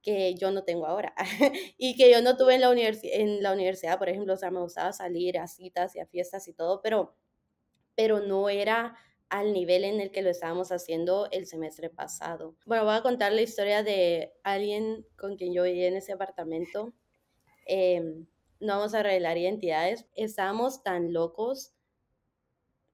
[0.00, 1.12] que yo no tengo ahora
[1.76, 4.60] y que yo no tuve en la, en la universidad, por ejemplo, o sea, me
[4.60, 7.16] gustaba salir a citas y a fiestas y todo, pero,
[7.96, 8.96] pero no era
[9.28, 12.54] al nivel en el que lo estábamos haciendo el semestre pasado.
[12.64, 16.94] Bueno, voy a contar la historia de alguien con quien yo vivía en ese apartamento.
[17.66, 18.28] Em,
[18.60, 20.06] no vamos a revelar identidades.
[20.14, 21.74] Estábamos tan locos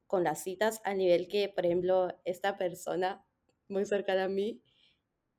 [0.07, 3.26] con las citas al nivel que, por ejemplo, esta persona
[3.68, 4.61] muy cercana a mí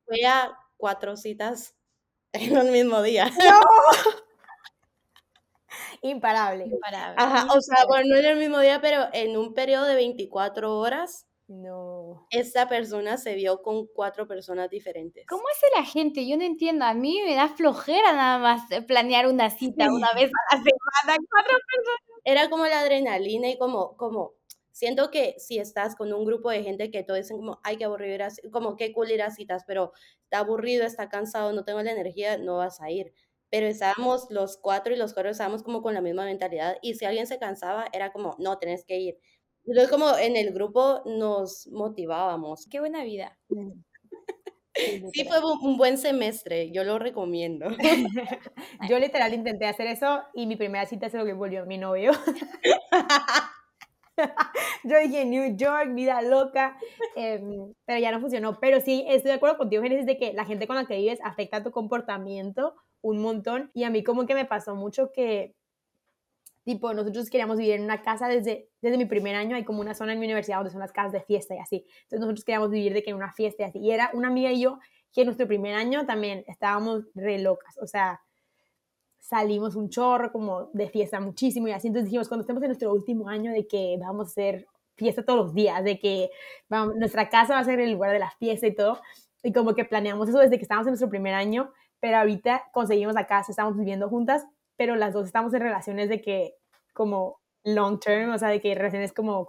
[0.05, 1.75] fue a cuatro citas
[2.33, 3.27] en un mismo día.
[3.37, 3.61] ¡No!
[6.01, 6.65] Imparable.
[6.65, 7.15] Imparable.
[7.17, 10.77] Ajá, o sea, bueno, no en el mismo día, pero en un periodo de 24
[10.77, 12.27] horas, No.
[12.29, 15.25] esta persona se vio con cuatro personas diferentes.
[15.27, 16.27] ¿Cómo hace la gente?
[16.27, 16.85] Yo no entiendo.
[16.85, 20.63] A mí me da flojera nada más eh, planear una cita una vez a la
[20.63, 21.17] semana.
[21.29, 22.01] Cuatro personas.
[22.23, 24.33] Era como la adrenalina y como, como,
[24.77, 27.85] siento que si estás con un grupo de gente que todos dicen como, ay, qué
[27.85, 29.91] aburrido ir a ci- como qué cool ir a citas, pero
[30.23, 33.13] está aburrido, está cansado, no tengo la energía, no vas a ir.
[33.49, 37.05] Pero estábamos los cuatro y los cuatro estábamos como con la misma mentalidad y si
[37.05, 39.17] alguien se cansaba era como, no, tenés que ir.
[39.65, 42.67] Entonces como en el grupo nos motivábamos.
[42.69, 43.37] Qué buena vida.
[45.13, 47.67] Sí, fue un un buen semestre, yo lo recomiendo.
[48.81, 52.11] Yo literal intenté hacer eso y mi primera cita se lo que volvió mi novio.
[54.83, 56.77] Yo dije New York, vida loca,
[57.15, 58.59] em, pero ya no funcionó.
[58.59, 61.19] Pero sí, estoy de acuerdo contigo, Génesis, de que la gente con la que vives
[61.23, 63.71] afecta tu comportamiento un montón.
[63.73, 65.55] Y a mí como que me pasó mucho que,
[66.63, 69.55] tipo, nosotros queríamos vivir en una casa desde, desde mi primer año.
[69.55, 71.85] Hay como una zona en mi universidad donde son las casas de fiesta y así.
[72.03, 73.79] Entonces nosotros queríamos vivir de que en una fiesta y así.
[73.79, 74.79] Y era una amiga y yo
[75.13, 77.77] que en nuestro primer año también estábamos re locas.
[77.81, 78.21] O sea,
[79.27, 81.87] salimos un chorro como de fiesta muchísimo y así.
[81.87, 85.39] Entonces dijimos, cuando estemos en nuestro último año de que vamos a hacer fiesta todos
[85.39, 86.29] los días, de que
[86.69, 89.01] vamos, nuestra casa va a ser el lugar de la fiesta y todo.
[89.43, 93.15] Y como que planeamos eso desde que estábamos en nuestro primer año, pero ahorita conseguimos
[93.15, 96.55] la casa, estamos viviendo juntas, pero las dos estamos en relaciones de que
[96.93, 99.45] como long term, o sea, de que relaciones como,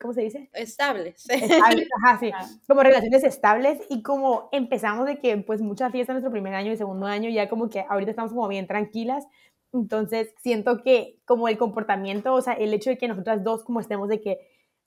[0.00, 0.50] ¿cómo se dice?
[0.54, 1.24] Estables.
[1.30, 2.46] Estables, ajá, sí, Ah.
[2.66, 6.72] como relaciones estables y como empezamos de que pues mucha fiesta en nuestro primer año
[6.72, 9.26] y segundo año, ya como que ahorita estamos como bien tranquilas,
[9.72, 13.80] entonces siento que como el comportamiento, o sea, el hecho de que nosotras dos como
[13.80, 14.38] estemos de que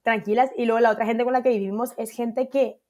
[0.03, 2.81] tranquilas y luego la otra gente con la que vivimos es gente que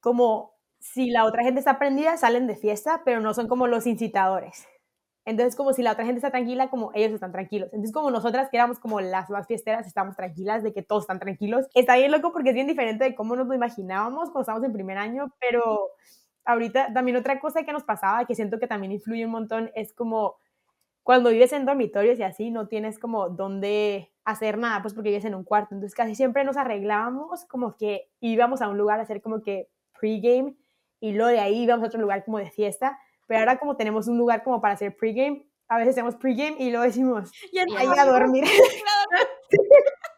[0.00, 3.86] como si la otra gente está prendida, salen de fiesta, pero no son como los
[3.86, 4.66] incitadores.
[5.24, 7.68] Entonces, como si la otra gente está tranquila, como ellos están tranquilos.
[7.72, 11.20] Entonces, como nosotras que éramos como las más fiesteras, estamos tranquilas de que todos están
[11.20, 11.66] tranquilos.
[11.74, 14.72] Está bien loco porque es bien diferente de cómo nos lo imaginábamos cuando estábamos en
[14.72, 15.90] primer año, pero
[16.44, 19.92] ahorita también otra cosa que nos pasaba, que siento que también influye un montón, es
[19.92, 20.36] como
[21.02, 25.24] cuando vives en dormitorios y así, no tienes como dónde hacer nada, pues porque vives
[25.24, 25.74] en un cuarto.
[25.74, 29.68] Entonces, casi siempre nos arreglábamos como que íbamos a un lugar a hacer como que
[29.98, 30.54] pregame
[31.00, 32.98] y luego de ahí íbamos a otro lugar como de fiesta.
[33.30, 36.70] Pero ahora como tenemos un lugar como para hacer pregame, a veces hacemos pregame y
[36.70, 38.42] luego decimos, Ya ahí a dormir.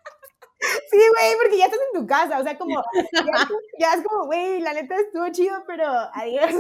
[0.91, 3.49] Sí, güey, porque ya estás en tu casa, o sea, como, ya,
[3.79, 6.55] ya es como, güey, la neta estuvo chido, pero adiós.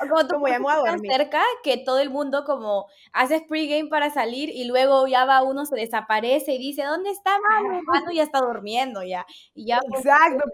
[0.00, 1.12] O como tú Como ya me voy a estás tan dormir.
[1.12, 5.66] cerca que todo el mundo como haces pregame para salir y luego ya va uno,
[5.66, 7.80] se desaparece y dice, ¿dónde está mano?
[7.84, 9.26] Mano ya está durmiendo ya.
[9.54, 10.44] Y ya pues, Exacto.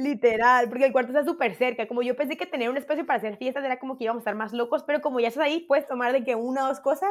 [0.00, 1.86] Literal, porque el cuarto está súper cerca.
[1.86, 4.22] Como yo pensé que tener un espacio para hacer fiestas era como que íbamos a
[4.22, 6.80] estar más locos, pero como ya estás ahí, puedes tomar de que una o dos
[6.80, 7.10] cosas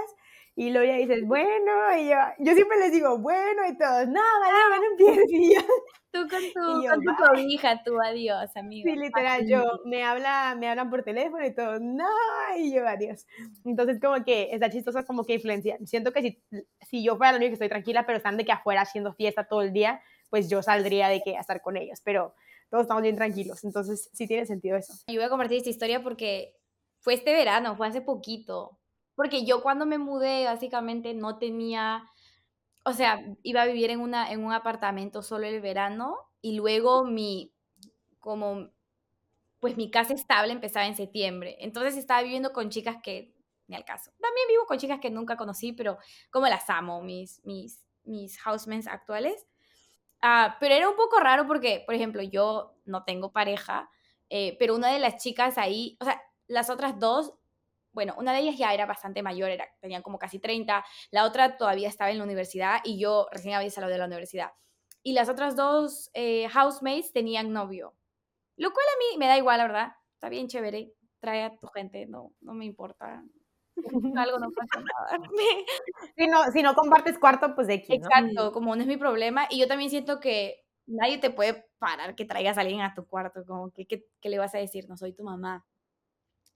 [0.56, 4.19] y luego ya dices, bueno, y yo, yo siempre les digo, bueno, y todos, no,
[4.41, 5.62] vale, bueno, empieces y yo,
[6.12, 8.89] Tú con tu, yo, con tu cobija, tú adiós, amigo.
[8.89, 12.08] sí, literal, yo, me, habla, me hablan por teléfono y todos, no,
[12.58, 13.28] y yo, adiós.
[13.63, 15.78] Entonces, como que está chistosa como que influencia.
[15.86, 16.43] Siento que si,
[16.89, 19.43] si yo fuera la única que estoy tranquila, pero están de que afuera haciendo fiesta
[19.43, 22.34] todo el día, pues yo saldría de que a estar con ellos, pero
[22.69, 24.93] todos estamos bien tranquilos, entonces sí tiene sentido eso.
[25.08, 26.55] Yo voy a compartir esta historia porque
[26.99, 28.79] fue este verano, fue hace poquito.
[29.15, 32.05] Porque yo cuando me mudé, básicamente no tenía,
[32.86, 37.03] o sea, iba a vivir en, una, en un apartamento solo el verano y luego
[37.03, 37.53] mi,
[38.19, 38.69] como,
[39.60, 41.58] pues mi casa estable empezaba en septiembre.
[41.60, 43.36] Entonces estaba viviendo con chicas que,
[43.67, 44.12] ni al caso.
[44.21, 45.97] También vivo con chicas que nunca conocí, pero
[46.29, 49.45] como las amo, mis, mis, mis housemates actuales.
[50.21, 53.89] Ah, pero era un poco raro porque, por ejemplo, yo no tengo pareja,
[54.29, 57.34] eh, pero una de las chicas ahí, o sea, las otras dos,
[57.93, 61.58] bueno, una de ellas ya era bastante mayor, era, tenían como casi 30, la otra
[61.58, 64.51] todavía estaba en la universidad y yo recién había salido de la universidad.
[65.03, 67.95] Y las otras dos eh, housemates tenían novio,
[68.58, 71.67] lo cual a mí me da igual, la verdad, está bien chévere, trae a tu
[71.69, 73.23] gente, no, no me importa.
[74.15, 75.20] Algo no pasa nada.
[76.18, 78.10] Si no, si no compartes cuarto, pues de aquí, ¿no?
[78.10, 79.48] Exacto, como no es mi problema.
[79.50, 83.08] Y yo también siento que nadie te puede parar que traigas a alguien a tu
[83.08, 85.65] cuarto, como que, que- que le vas a decir, no soy tu mamá.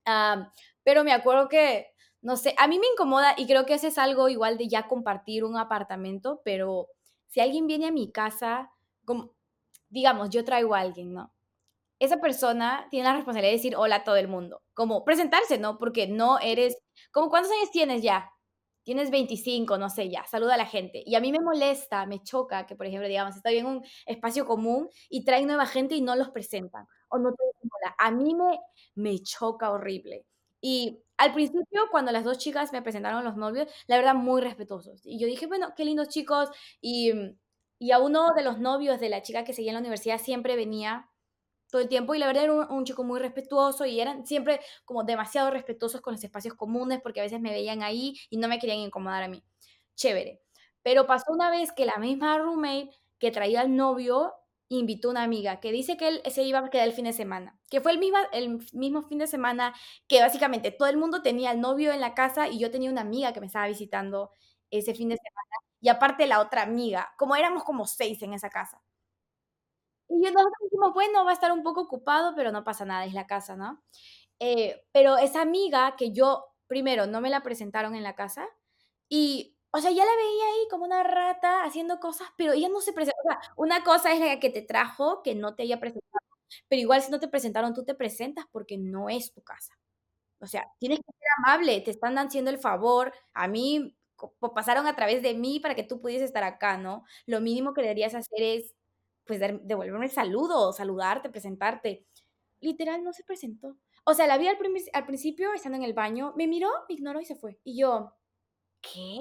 [0.06, 0.50] Am,
[0.84, 1.88] pero me acuerdo que,
[2.22, 4.88] no sé, a mí me incomoda y creo que ese es algo igual de ya
[4.88, 6.88] compartir un apartamento, pero
[7.28, 8.72] si alguien viene a mi casa
[9.06, 9.34] como,
[9.90, 11.33] digamos, yo traigo a alguien, ¿no?
[12.04, 15.78] Esa persona tiene la responsabilidad de decir hola a todo el mundo, como presentarse, ¿no?
[15.78, 16.76] Porque no eres,
[17.12, 18.30] como ¿cuántos años tienes ya?
[18.84, 21.02] Tienes 25, no sé, ya, saluda a la gente.
[21.06, 24.44] Y a mí me molesta, me choca que, por ejemplo, digamos, estoy en un espacio
[24.44, 27.94] común y traen nueva gente y no los presentan o no te dicen hola.
[27.98, 28.58] A mí me,
[28.94, 30.26] me choca horrible.
[30.60, 35.00] Y al principio, cuando las dos chicas me presentaron los novios, la verdad, muy respetuosos.
[35.04, 36.50] Y yo dije, bueno, qué lindos chicos.
[36.82, 37.12] Y,
[37.78, 40.56] y a uno de los novios de la chica que seguía en la universidad siempre
[40.56, 41.08] venía
[41.74, 45.02] todo el tiempo y la verdad era un, chico muy respetuoso y eran siempre como
[45.02, 48.60] demasiado respetuosos con los espacios comunes porque a veces me veían ahí y no me
[48.60, 49.42] querían incomodar a mí.
[49.96, 50.40] Chévere.
[50.84, 54.34] Pero pasó una vez que la misma roommate que traía al novio
[54.68, 57.12] invitó a una amiga que dice que él se iba a quedar el fin de
[57.12, 59.74] semana, que fue el mismo, el mismo fin de semana
[60.06, 63.00] que básicamente todo el mundo tenía al novio en la casa y yo tenía una
[63.00, 64.30] amiga que me estaba visitando
[64.70, 68.48] ese fin de semana y aparte la otra amiga, como éramos como seis en esa
[68.48, 68.80] casa.
[70.08, 73.14] Y nosotros dijimos, bueno, va a estar un poco ocupado, pero no pasa nada, es
[73.14, 73.82] la casa, ¿no?
[74.40, 78.46] Eh, pero esa amiga que yo, primero, no me la presentaron en la casa
[79.08, 82.80] y, o sea, ya la veía ahí como una rata haciendo cosas, pero ella no
[82.80, 83.18] se presentó.
[83.24, 86.20] O sea, una cosa es la que te trajo, que no te haya presentado,
[86.68, 89.74] pero igual si no te presentaron, tú te presentas porque no es tu casa.
[90.40, 93.12] O sea, tienes que ser amable, te están haciendo el favor.
[93.34, 93.96] A mí
[94.54, 97.04] pasaron a través de mí para que tú pudieses estar acá, ¿no?
[97.26, 98.74] Lo mínimo que deberías hacer es
[99.24, 102.06] pues devolverme el saludo, saludarte, presentarte.
[102.60, 103.76] Literal, no se presentó.
[104.04, 104.58] O sea, la vi al,
[104.92, 107.58] al, principio estando en el baño, me miró, me ignoró y se fue.
[107.64, 108.14] Y yo,
[108.82, 109.18] ¿qué?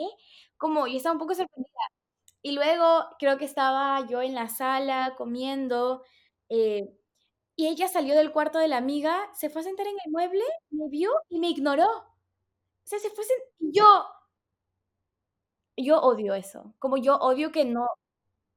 [0.57, 1.71] Como, y estaba un poco sorprendida.
[2.41, 6.03] Y luego creo que estaba yo en la sala comiendo
[6.49, 6.89] eh,
[7.55, 10.43] y ella salió del cuarto de la amiga, se fue a sentar en el mueble,
[10.71, 11.87] me vio y me ignoró.
[11.87, 13.27] O sea, se fue a
[13.59, 13.85] y yo,
[15.77, 16.73] yo odio eso.
[16.79, 17.87] Como yo odio que no,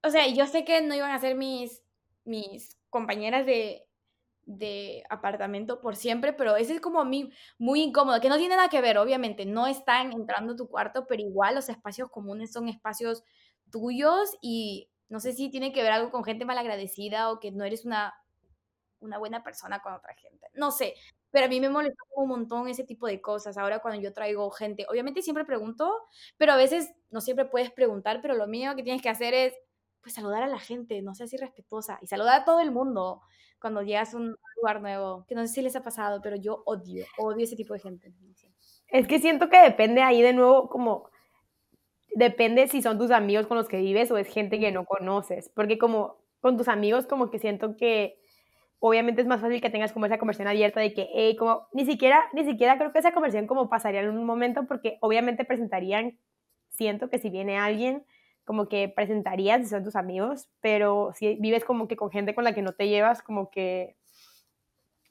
[0.06, 1.82] o sea, yo sé que no iban a ser mis,
[2.24, 3.86] mis compañeras de,
[4.44, 8.56] de apartamento por siempre, pero ese es como a mí muy incómodo, que no tiene
[8.56, 12.52] nada que ver, obviamente, no están entrando a tu cuarto, pero igual los espacios comunes
[12.52, 13.24] son espacios
[13.70, 17.64] tuyos y no sé si tiene que ver algo con gente malagradecida o que no
[17.64, 18.14] eres una,
[19.00, 20.94] una buena persona con otra gente, no sé,
[21.30, 23.58] pero a mí me molesta un montón ese tipo de cosas.
[23.58, 25.92] Ahora cuando yo traigo gente, obviamente siempre pregunto,
[26.38, 29.52] pero a veces no siempre puedes preguntar, pero lo mío que tienes que hacer es
[30.02, 33.22] pues saludar a la gente, no seas irrespetuosa y saludar a todo el mundo
[33.60, 36.62] cuando llegas a un lugar nuevo, que no sé si les ha pasado, pero yo
[36.66, 38.12] odio, odio ese tipo de gente.
[38.88, 41.10] Es que siento que depende ahí de nuevo como
[42.14, 45.50] depende si son tus amigos con los que vives o es gente que no conoces,
[45.54, 48.18] porque como con tus amigos como que siento que
[48.78, 51.84] obviamente es más fácil que tengas como esa conversación abierta de que, hey, como, ni
[51.84, 56.18] siquiera, ni siquiera creo que esa conversación como pasaría en un momento porque obviamente presentarían,
[56.70, 58.06] siento que si viene alguien,
[58.46, 62.44] como que presentarías si son tus amigos, pero si vives como que con gente con
[62.44, 63.96] la que no te llevas, como que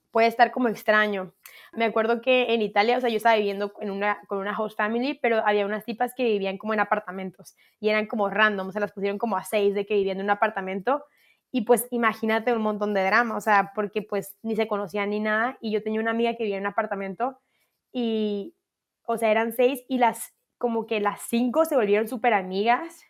[0.10, 1.34] puede estar como extraño.
[1.74, 4.78] Me acuerdo que en Italia, o sea, yo estaba viviendo en una, con una host
[4.78, 8.72] family, pero había unas tipas que vivían como en apartamentos y eran como random, o
[8.72, 11.04] sea, las pusieron como a seis de que vivían en un apartamento
[11.52, 15.20] y pues imagínate un montón de drama, o sea, porque pues ni se conocían ni
[15.20, 17.38] nada y yo tenía una amiga que vivía en un apartamento
[17.92, 18.56] y,
[19.04, 23.04] o sea, eran seis y las, como que las cinco se volvieron súper amigas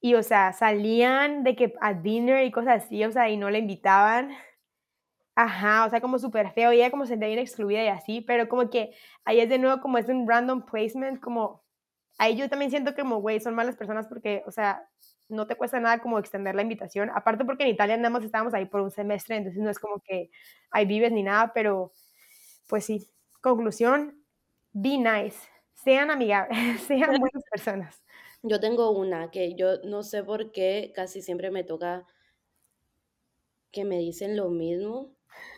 [0.00, 3.50] y, o sea, salían de que a dinner y cosas así, o sea, y no
[3.50, 4.30] la invitaban.
[5.36, 8.20] Ajá, o sea, como súper feo, y ella como se sentía bien excluida y así,
[8.22, 8.92] pero como que
[9.24, 11.62] ahí es de nuevo como es un random placement, como
[12.18, 14.88] ahí yo también siento que como, güey, son malas personas porque, o sea,
[15.28, 18.54] no te cuesta nada como extender la invitación, aparte porque en Italia nada más estábamos
[18.54, 20.30] ahí por un semestre, entonces no es como que
[20.72, 21.92] ahí vives ni nada, pero
[22.68, 23.10] pues sí,
[23.42, 24.22] conclusión,
[24.72, 25.38] be nice,
[25.76, 28.02] sean amigables, sean buenas personas.
[28.44, 32.06] Yo tengo una que yo no sé por qué casi siempre me toca
[33.72, 35.14] que me dicen lo mismo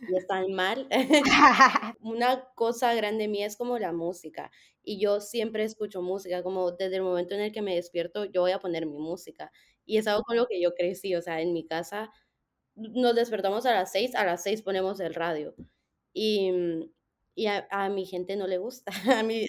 [0.09, 0.89] y están mal.
[2.01, 4.51] Una cosa grande mía es como la música
[4.83, 8.41] y yo siempre escucho música, como desde el momento en el que me despierto yo
[8.43, 9.53] voy a poner mi música
[9.87, 12.11] y es algo con lo que yo crecí, o sea, en mi casa
[12.77, 15.55] nos despertamos a las seis, a las seis ponemos el radio
[16.15, 16.53] y,
[17.35, 18.91] y a, a mi gente no le gusta,
[19.23, 19.47] a mi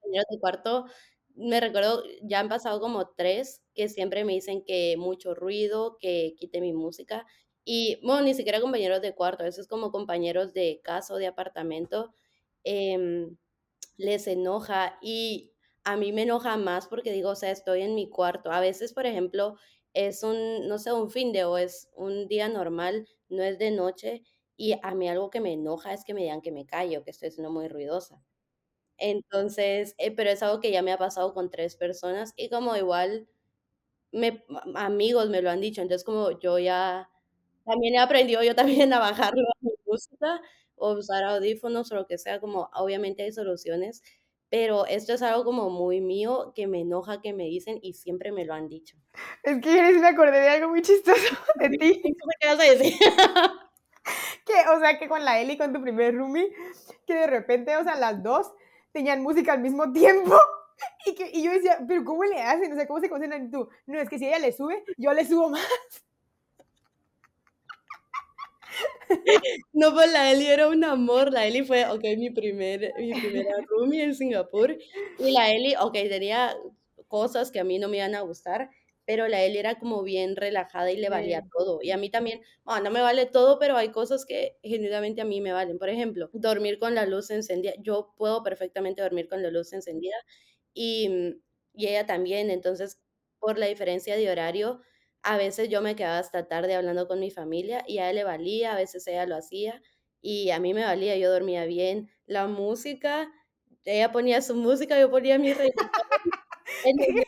[0.00, 0.86] compañeros de cuarto
[1.34, 6.34] me recuerdo, ya han pasado como tres que siempre me dicen que mucho ruido, que
[6.38, 7.26] quite mi música.
[7.64, 11.26] Y bueno, ni siquiera compañeros de cuarto, a veces como compañeros de casa o de
[11.26, 12.12] apartamento,
[12.64, 13.36] em,
[13.96, 15.52] les enoja y
[15.84, 18.50] a mí me enoja más porque digo, o sea, estoy en mi cuarto.
[18.52, 19.56] A veces, por ejemplo,
[19.94, 23.70] es un, no sé, un fin de o es un día normal, no es de
[23.70, 24.22] noche
[24.56, 27.10] y a mí algo que me enoja es que me digan que me callo, que
[27.10, 28.22] estoy siendo muy ruidosa.
[28.98, 32.76] Entonces, eh, pero es algo que ya me ha pasado con tres personas y como
[32.76, 33.28] igual
[34.12, 34.44] me
[34.76, 37.10] amigos me lo han dicho, entonces como yo ya
[37.64, 40.40] también he aprendido yo también a bajarlo a mi música,
[40.76, 44.02] o usar audífonos o lo que sea, como obviamente hay soluciones,
[44.50, 48.32] pero esto es algo como muy mío, que me enoja que me dicen y siempre
[48.32, 48.96] me lo han dicho.
[49.42, 51.20] Es que yo me acordé de algo muy chistoso
[51.56, 52.02] de ti.
[52.40, 52.94] ¿Qué vas a decir?
[54.46, 56.52] que, o sea, que con la Eli, con tu primer roomie,
[57.06, 58.52] que de repente, o sea, las dos
[58.94, 60.34] tenían música al mismo tiempo.
[61.06, 62.72] Y, que, y yo decía, pero ¿cómo le hacen?
[62.72, 63.46] O sea, ¿cómo se concentran?
[63.46, 65.62] Y tú, no, es que si ella le sube, yo le subo más.
[69.72, 71.32] No, pues la Eli era un amor.
[71.32, 74.76] La Eli fue, ok, mi, primer, mi primera roomie en Singapur.
[75.18, 76.56] Y la Eli, ok, tenía
[77.06, 78.68] cosas que a mí no me iban a gustar,
[79.06, 81.48] pero la Eli era como bien relajada y le valía Sí.
[81.56, 81.80] todo.
[81.82, 85.24] Y a mí también, bueno, no me vale todo, pero hay cosas que genuinamente a
[85.24, 85.78] mí me valen.
[85.78, 87.74] Por ejemplo, dormir con la luz encendida.
[87.80, 90.16] Yo puedo perfectamente dormir con la luz encendida
[90.72, 91.42] y, mm,
[91.74, 92.50] y ella también.
[92.50, 93.00] Entonces,
[93.38, 94.80] por la diferencia de horario,
[95.22, 98.24] a veces yo me quedaba hasta tarde hablando con mi familia y a ella le
[98.24, 99.82] valía, a veces ella lo hacía
[100.20, 102.10] y a mí me valía, yo dormía bien.
[102.26, 103.30] La música,
[103.84, 105.90] ella ponía su música, yo ponía mi reggaetón.
[106.82, 107.23] En el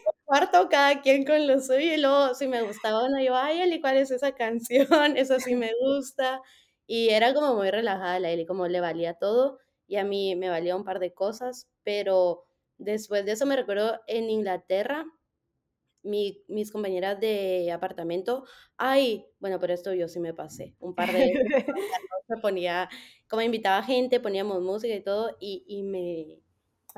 [0.56, 3.80] cuarto, cada quien con lo suyo, y luego si me gustaba una, yo: "Ay, Eli,
[3.80, 4.88] ¿cuál es esa canción?
[5.16, 6.42] Esa sí me gusta".
[6.86, 10.48] Y era como muy relajada la Eli, como le valía todo, y a mí me
[10.50, 12.44] valía un par de cosas, pero
[12.78, 15.06] después de eso me recuerdo en Inglaterra,
[16.02, 18.44] mi mis compañeras de apartamento
[18.76, 21.26] ay, bueno, pero esto yo sí me pasé, un par de
[22.28, 22.88] me ponía
[23.28, 26.42] como invitaba gente, poníamos música y todo, y y me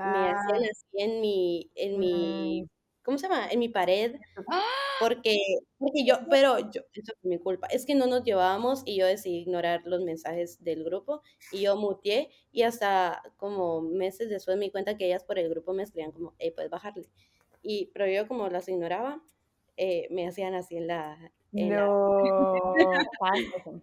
[0.03, 2.69] me hacían Ah, así en mi en mi,
[3.09, 3.49] ¿cómo se llama?
[3.49, 4.17] En mi pared,
[4.51, 4.61] ¡Ah!
[5.01, 5.35] porque
[5.79, 9.07] porque yo pero yo eso fue mi culpa, es que no nos llevábamos y yo
[9.07, 14.67] decidí ignorar los mensajes del grupo, y yo muteé, y hasta como meses después me
[14.67, 17.09] di cuenta que ellas por el grupo me escribían como: "Hey, puedes bajarle".
[17.63, 19.23] Y pero yo como las ignoraba,
[19.79, 21.91] eh, me hacían así en la en la no.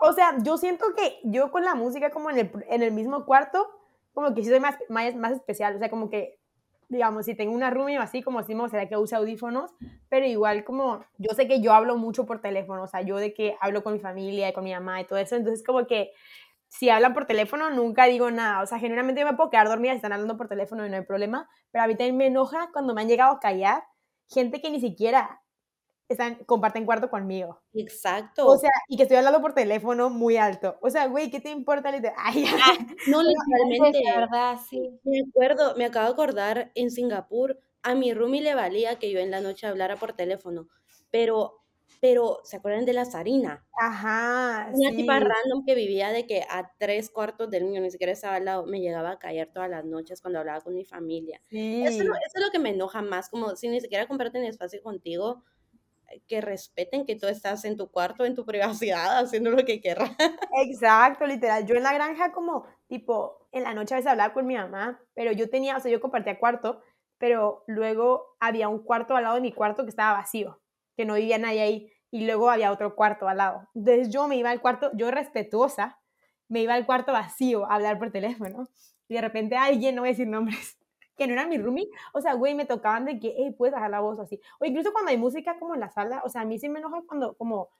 [0.00, 3.26] O sea, yo siento que yo con la música como en el, en el mismo
[3.26, 3.68] cuarto,
[4.12, 5.76] como que sí soy más, más, más especial.
[5.76, 6.40] O sea, como que,
[6.88, 9.74] digamos, si tengo una roomie o así, como me gustaría que use audífonos,
[10.08, 13.34] pero igual como, yo sé que yo hablo mucho por teléfono, o sea, yo de
[13.34, 16.12] que hablo con mi familia y con mi mamá y todo eso, entonces como que
[16.68, 19.92] si hablan por teléfono nunca digo nada, o sea, generalmente yo me puedo quedar dormida
[19.92, 22.70] si están hablando por teléfono y no hay problema, pero a mí también me enoja
[22.72, 23.84] cuando me han llegado a callar
[24.28, 25.40] gente que ni siquiera
[26.08, 27.62] están, comparten cuarto conmigo.
[27.72, 28.58] O exacto.
[28.58, 30.78] sea, y que estoy hablando por teléfono muy alto.
[30.82, 31.90] O sea, güey, ¿qué te importa?
[32.16, 32.44] Ay.
[32.62, 34.02] Ah, no, literalmente.
[34.04, 35.00] la verdad, sí.
[35.04, 39.18] Me acuerdo, me acabo de acordar en Singapur, a mi roomie le valía que yo
[39.18, 40.68] en la noche hablara por teléfono,
[41.10, 41.60] pero
[42.00, 43.66] pero, ¿se acuerdan de la Sarina?
[43.80, 47.90] ajá, Una tipa sí, random que vivía de que a 3 cuartos del mío, ni
[47.90, 50.84] siquiera estaba al lado, me llegaba a callar todas las noches cuando hablaba con mi
[50.84, 51.40] familia.
[51.80, 52.18] Eso es lo sí.
[52.26, 55.44] eso es lo que me enoja más, como si ni siquiera comparten espacio contigo,
[56.26, 60.16] que respeten que tú estás en tu cuarto, en tu privacidad, haciendo lo que querrás.
[60.62, 61.66] Exacto, literal.
[61.66, 65.00] Yo en la granja como, tipo, en la noche a veces hablaba con mi mamá,
[65.14, 66.82] pero yo tenía, o sea, yo compartía cuarto,
[67.18, 70.60] pero luego había un cuarto al lado de mi cuarto que estaba vacío,
[70.96, 73.68] que no vivía nadie ahí, y luego había otro cuarto al lado.
[73.74, 76.00] Entonces yo me iba al cuarto, yo respetuosa,
[76.48, 78.68] me iba al cuarto vacío a hablar por teléfono,
[79.08, 80.78] y de repente alguien, no voy a decir nombres,
[81.16, 83.90] que no era mi roomie, o sea, güey, me tocaban de que, hey, puedes bajar
[83.90, 84.40] la voz o así.
[84.60, 86.80] O incluso cuando hay música como en la sala, o sea, a mí sí me
[86.80, 87.70] enoja cuando, como,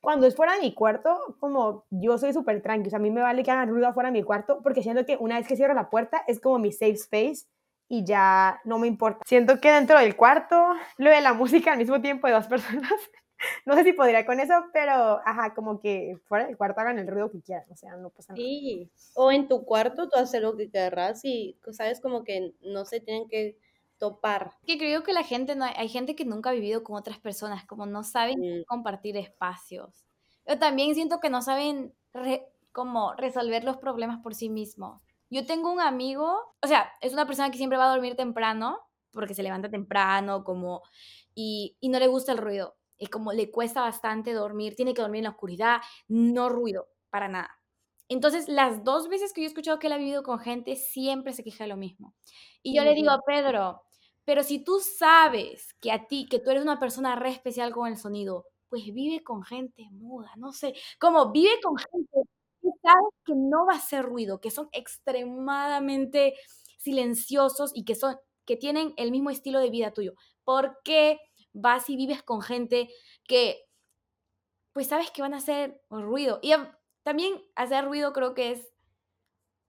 [0.00, 3.10] cuando es fuera de mi cuarto, como yo soy súper tranqui, o sea, a mí
[3.10, 5.56] me vale que hagan ruido afuera de mi cuarto, porque siento que una vez que
[5.56, 7.46] cierro la puerta es como mi safe space
[7.88, 9.20] y ya no me importa.
[9.26, 12.92] Siento que dentro del cuarto, lo de la música al mismo tiempo de dos personas,
[13.66, 17.06] no sé si podría con eso, pero ajá, como que fuera del cuarto hagan el
[17.08, 18.36] ruido que quieran, o sea, no pasa nada.
[18.36, 22.84] Sí, o en tu cuarto tú haces lo que querrás y, sabes, como que no
[22.84, 23.58] se tienen que
[23.98, 24.52] topar.
[24.66, 27.64] Que creo que la gente no hay gente que nunca ha vivido con otras personas,
[27.66, 30.04] como no saben Mm, compartir espacios.
[30.46, 35.00] Yo también siento que no saben re como resolver los problemas por sí mismos.
[35.30, 38.78] Yo tengo un amigo, o sea, es una persona que siempre va a dormir temprano,
[39.12, 40.82] porque se levanta temprano, como
[41.34, 45.02] y y no le gusta el ruido, y como le cuesta bastante dormir, tiene que
[45.02, 45.78] dormir en la oscuridad,
[46.08, 47.50] no ruido, para nada.
[48.08, 51.32] Entonces, las 2 veces que yo he escuchado que él ha vivido con gente, siempre
[51.32, 52.14] se queja de lo mismo.
[52.62, 53.82] Y yo le digo a Pedro:
[54.24, 57.88] pero si tú sabes que a ti, que tú eres una persona re especial con
[57.88, 62.22] el sonido, pues vive con gente muda, no sé, como vive con gente
[62.62, 66.34] que sabes que no va a hacer ruido, que son extremadamente
[66.78, 68.16] silenciosos y que son
[68.46, 70.14] que tienen el mismo estilo de vida tuyo.
[70.44, 71.18] ¿Por qué
[71.54, 72.90] vas y vives con gente
[73.26, 73.66] que,
[74.72, 76.40] pues, sabes que van a hacer ruido?
[76.42, 76.68] Y, am,
[77.02, 78.74] también hacer ruido creo que es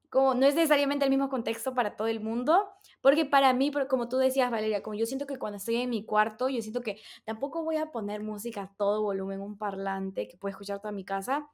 [0.09, 2.69] como no es necesariamente el mismo contexto para todo el mundo,
[3.01, 6.05] porque para mí, como tú decías, Valeria, como yo siento que cuando estoy en mi
[6.05, 10.38] cuarto, yo siento que tampoco voy a poner música a todo volumen, un parlante que
[10.38, 11.49] puede escuchar toda mi casa,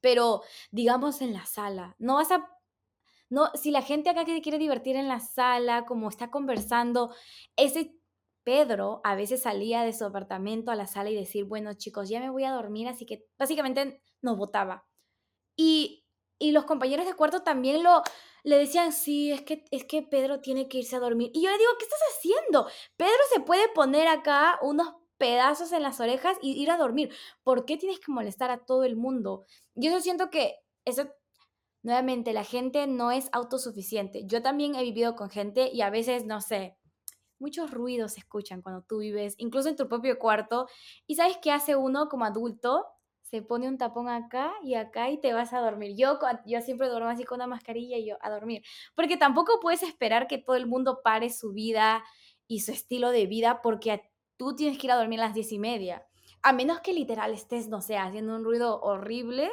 [0.00, 2.48] pero digamos en la sala, no vas a
[3.28, 7.14] no, si la gente acá que quiere divertir en la sala, como está conversando,
[7.54, 7.99] ese
[8.50, 12.18] Pedro a veces salía de su apartamento a la sala y decir, bueno chicos, ya
[12.18, 14.88] me voy a dormir, así que básicamente nos votaba.
[15.56, 16.04] Y,
[16.36, 18.02] y los compañeros de cuarto también lo,
[18.42, 21.30] le decían, sí, es que, es que Pedro tiene que irse a dormir.
[21.32, 22.66] Y yo le digo, ¿qué estás haciendo?
[22.96, 27.14] Pedro se puede poner acá unos pedazos en las orejas y ir a dormir.
[27.44, 29.46] ¿Por qué tienes que molestar a todo el mundo?
[29.76, 31.08] Yo eso siento que eso
[31.82, 34.22] nuevamente, la gente no es autosuficiente.
[34.26, 36.79] Yo también he vivido con gente y a veces, no sé,
[37.40, 40.68] muchos ruidos se escuchan cuando tú vives, incluso en tu propio cuarto.
[41.06, 42.86] ¿Y sabes qué hace uno como adulto?
[43.22, 45.96] Se pone un tapón acá y acá y te vas a dormir.
[45.96, 48.62] Yo, yo siempre duermo así con una mascarilla y yo a dormir.
[48.94, 52.04] Porque tampoco puedes esperar que todo el mundo pare su vida
[52.46, 54.02] y su estilo de vida porque
[54.36, 56.06] tú tienes que ir a dormir a las diez y media.
[56.42, 59.50] A menos que literal estés, no sé, haciendo un ruido horrible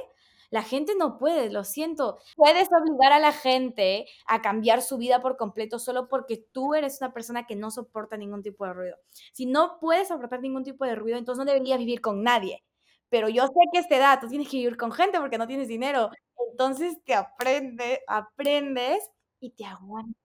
[0.49, 2.19] la gente no puede, lo siento.
[2.35, 6.99] Puedes obligar a la gente a cambiar su vida por completo solo porque tú eres
[7.01, 8.97] una persona que no soporta ningún tipo de ruido.
[9.33, 12.63] Si no puedes soportar ningún tipo de ruido, entonces no deberías vivir con nadie.
[13.09, 15.67] Pero yo sé que esta edad tú tienes que vivir con gente porque no tienes
[15.67, 16.11] dinero.
[16.51, 20.15] Entonces te aprende, aprendes y te aguantas.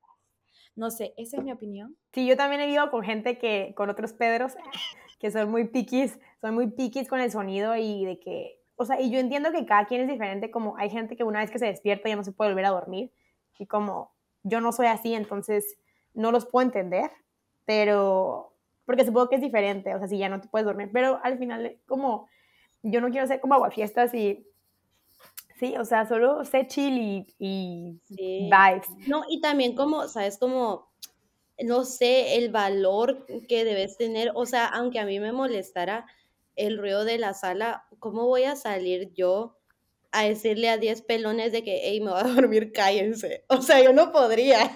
[0.75, 1.97] No sé, esa es mi opinión.
[2.13, 4.55] Sí, yo también he vivido con gente que, con otros Pedros,
[5.19, 9.01] que son muy piquis, son muy piquis con el sonido y de que o sea,
[9.01, 11.59] y yo entiendo que cada quien es diferente, como hay gente que una vez que
[11.59, 13.13] se despierta ya no se puede volver a dormir,
[13.59, 14.13] y como
[14.43, 15.79] yo no soy así, entonces
[16.15, 17.11] no los puedo entender,
[17.65, 18.55] pero,
[18.85, 21.39] porque supongo que es diferente, o sea, si ya no te puedes dormir, pero al
[21.39, 22.29] final, como,
[22.83, 24.45] yo no quiero ser como aguafiestas y,
[25.57, 28.01] sí, o sea, solo sé chill y, y
[28.51, 28.89] vibes.
[29.07, 30.91] No, y también como, sabes, como,
[31.63, 36.07] no sé, el valor que debes tener, o sea, aunque a mí me molestara,
[36.57, 39.59] el ruido de la sala, ¿cómo voy a salir yo
[40.13, 43.45] a decirle a 10 pelones de que, hey, me voy a dormir, cállense?
[43.49, 44.71] O sea, yo no podría.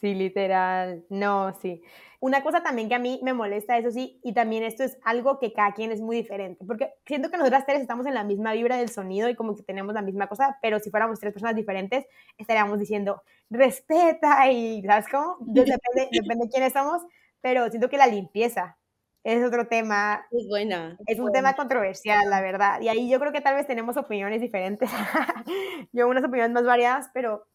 [0.00, 1.04] Sí, literal.
[1.10, 1.82] No, sí.
[2.20, 5.38] Una cosa también que a mí me molesta, eso sí, y también esto es algo
[5.38, 8.54] que cada quien es muy diferente, porque siento que nosotras tres estamos en la misma
[8.54, 11.54] vibra del sonido y como que tenemos la misma cosa, pero si fuéramos tres personas
[11.54, 12.06] diferentes,
[12.38, 15.36] estaríamos diciendo, respeta y, ¿sabes cómo?
[15.40, 17.02] Depende, depende de quiénes somos,
[17.42, 18.78] pero siento que la limpieza,
[19.24, 20.26] es otro tema.
[20.30, 20.98] Es buena.
[21.06, 22.80] Es un tema controversial, la verdad.
[22.82, 24.90] Y ahí yo creo que tal vez tenemos opiniones diferentes.
[25.92, 27.46] yo unas opiniones más variadas, pero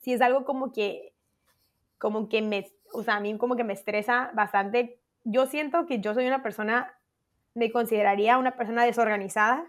[0.00, 1.14] sí es algo como que,
[1.96, 5.00] como que me, o sea, a mí como que me estresa bastante.
[5.24, 6.94] Yo siento que yo soy una persona,
[7.54, 9.66] me consideraría una persona desorganizada,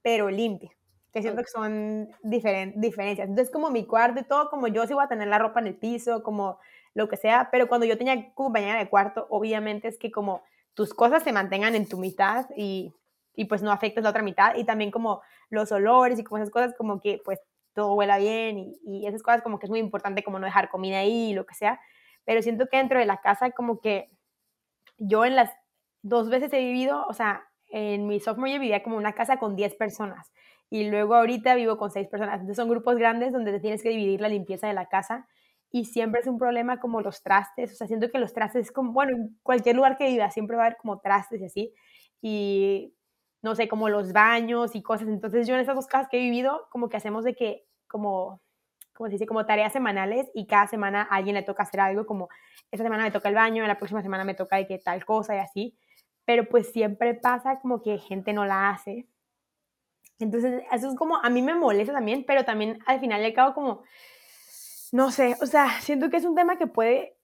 [0.00, 0.70] pero limpia.
[1.12, 3.28] Que siento que son diferentes diferencias.
[3.28, 5.66] Entonces, como mi cuarto y todo, como yo sí voy a tener la ropa en
[5.66, 6.58] el piso, como
[6.96, 10.42] lo que sea, pero cuando yo tenía compañera de cuarto, obviamente es que como
[10.72, 12.90] tus cosas se mantengan en tu mitad y,
[13.34, 15.20] y pues no afectes la otra mitad y también como
[15.50, 17.38] los olores y como esas cosas como que pues
[17.74, 20.70] todo huela bien y, y esas cosas como que es muy importante como no dejar
[20.70, 21.78] comida ahí y lo que sea,
[22.24, 24.08] pero siento que dentro de la casa como que
[24.96, 25.50] yo en las
[26.00, 29.54] dos veces he vivido, o sea, en mi sophomore year vivía como una casa con
[29.54, 30.32] 10 personas
[30.70, 33.90] y luego ahorita vivo con 6 personas, entonces son grupos grandes donde te tienes que
[33.90, 35.28] dividir la limpieza de la casa
[35.70, 38.72] y siempre es un problema como los trastes, o sea, siento que los trastes es
[38.72, 41.74] como, bueno, en cualquier lugar que viva siempre va a haber como trastes y así,
[42.22, 42.94] y
[43.42, 46.20] no sé, como los baños y cosas, entonces yo en esas dos casas que he
[46.20, 48.40] vivido, como que hacemos de que, como,
[48.94, 52.06] como se dice, como tareas semanales y cada semana a alguien le toca hacer algo,
[52.06, 52.28] como
[52.70, 55.36] esta semana me toca el baño, la próxima semana me toca de que tal cosa
[55.36, 55.78] y así,
[56.24, 59.06] pero pues siempre pasa como que gente no la hace.
[60.18, 63.54] Entonces, eso es como, a mí me molesta también, pero también al final le acabo
[63.54, 63.82] como,
[64.96, 67.18] no sé, o sea, siento que es un tema que puede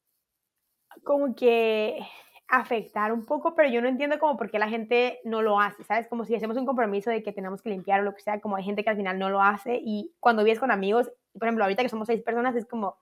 [1.04, 1.98] como que
[2.46, 5.82] afectar un poco, pero yo no entiendo como por qué la gente no lo hace,
[5.84, 6.06] ¿sabes?
[6.06, 8.56] Como si hacemos un compromiso de que tenemos que limpiar o lo que sea, como
[8.56, 11.64] hay gente que al final no lo hace y cuando vives con amigos, por ejemplo,
[11.64, 12.98] ahorita que somos seis personas, es como,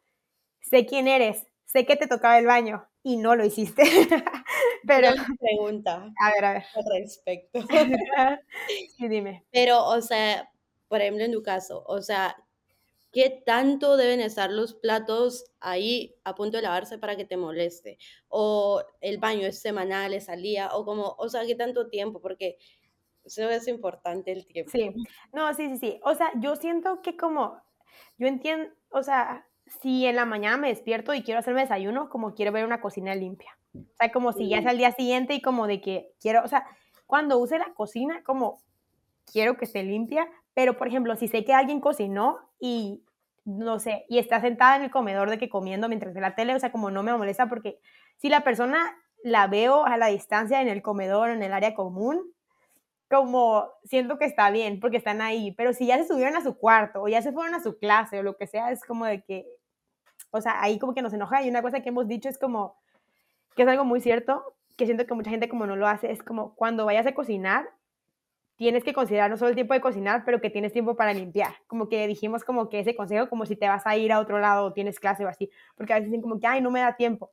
[0.60, 3.82] sé quién eres, sé que te tocaba el baño y no lo hiciste.
[4.86, 5.08] pero...
[5.40, 6.12] pregunta.
[6.16, 6.64] A ver, a ver.
[6.76, 7.58] Al respecto.
[8.96, 9.44] sí, dime.
[9.50, 10.48] Pero, o sea,
[10.86, 12.36] por ejemplo, en tu caso, o sea,
[13.12, 17.98] ¿Qué tanto deben estar los platos ahí a punto de lavarse para que te moleste?
[18.28, 22.20] O el baño es semanal, es al día, o como, o sea, ¿qué tanto tiempo?
[22.20, 22.56] Porque
[23.24, 24.70] eso es importante el tiempo.
[24.70, 24.92] Sí,
[25.32, 26.00] no, sí, sí, sí.
[26.04, 27.60] O sea, yo siento que como,
[28.18, 29.46] yo entiendo, o sea,
[29.82, 33.14] si en la mañana me despierto y quiero hacerme desayuno, como quiero ver una cocina
[33.14, 33.58] limpia.
[33.74, 36.48] O sea, como si ya es al día siguiente y como de que quiero, o
[36.48, 36.66] sea,
[37.06, 38.60] cuando use la cocina, como
[39.30, 43.04] quiero que esté limpia, pero por ejemplo, si sé que alguien cocinó y
[43.44, 46.54] no sé, y está sentada en el comedor de que comiendo mientras ve la tele,
[46.54, 47.80] o sea, como no me molesta porque
[48.16, 52.22] si la persona la veo a la distancia en el comedor, en el área común,
[53.08, 56.56] como siento que está bien porque están ahí, pero si ya se subieron a su
[56.56, 59.22] cuarto o ya se fueron a su clase o lo que sea, es como de
[59.22, 59.46] que,
[60.30, 62.76] o sea, ahí como que nos enoja y una cosa que hemos dicho es como,
[63.56, 66.22] que es algo muy cierto, que siento que mucha gente como no lo hace, es
[66.22, 67.68] como cuando vayas a cocinar,
[68.60, 71.54] tienes que considerar no solo el tiempo de cocinar, pero que tienes tiempo para limpiar.
[71.66, 74.38] Como que dijimos como que ese consejo, como si te vas a ir a otro
[74.38, 76.80] lado o tienes clase o así, porque a veces dicen como que, ay, no me
[76.80, 77.30] da tiempo.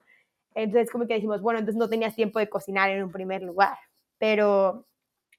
[0.55, 3.77] Entonces como que decimos, bueno, entonces no tenías tiempo de cocinar en un primer lugar.
[4.17, 4.87] Pero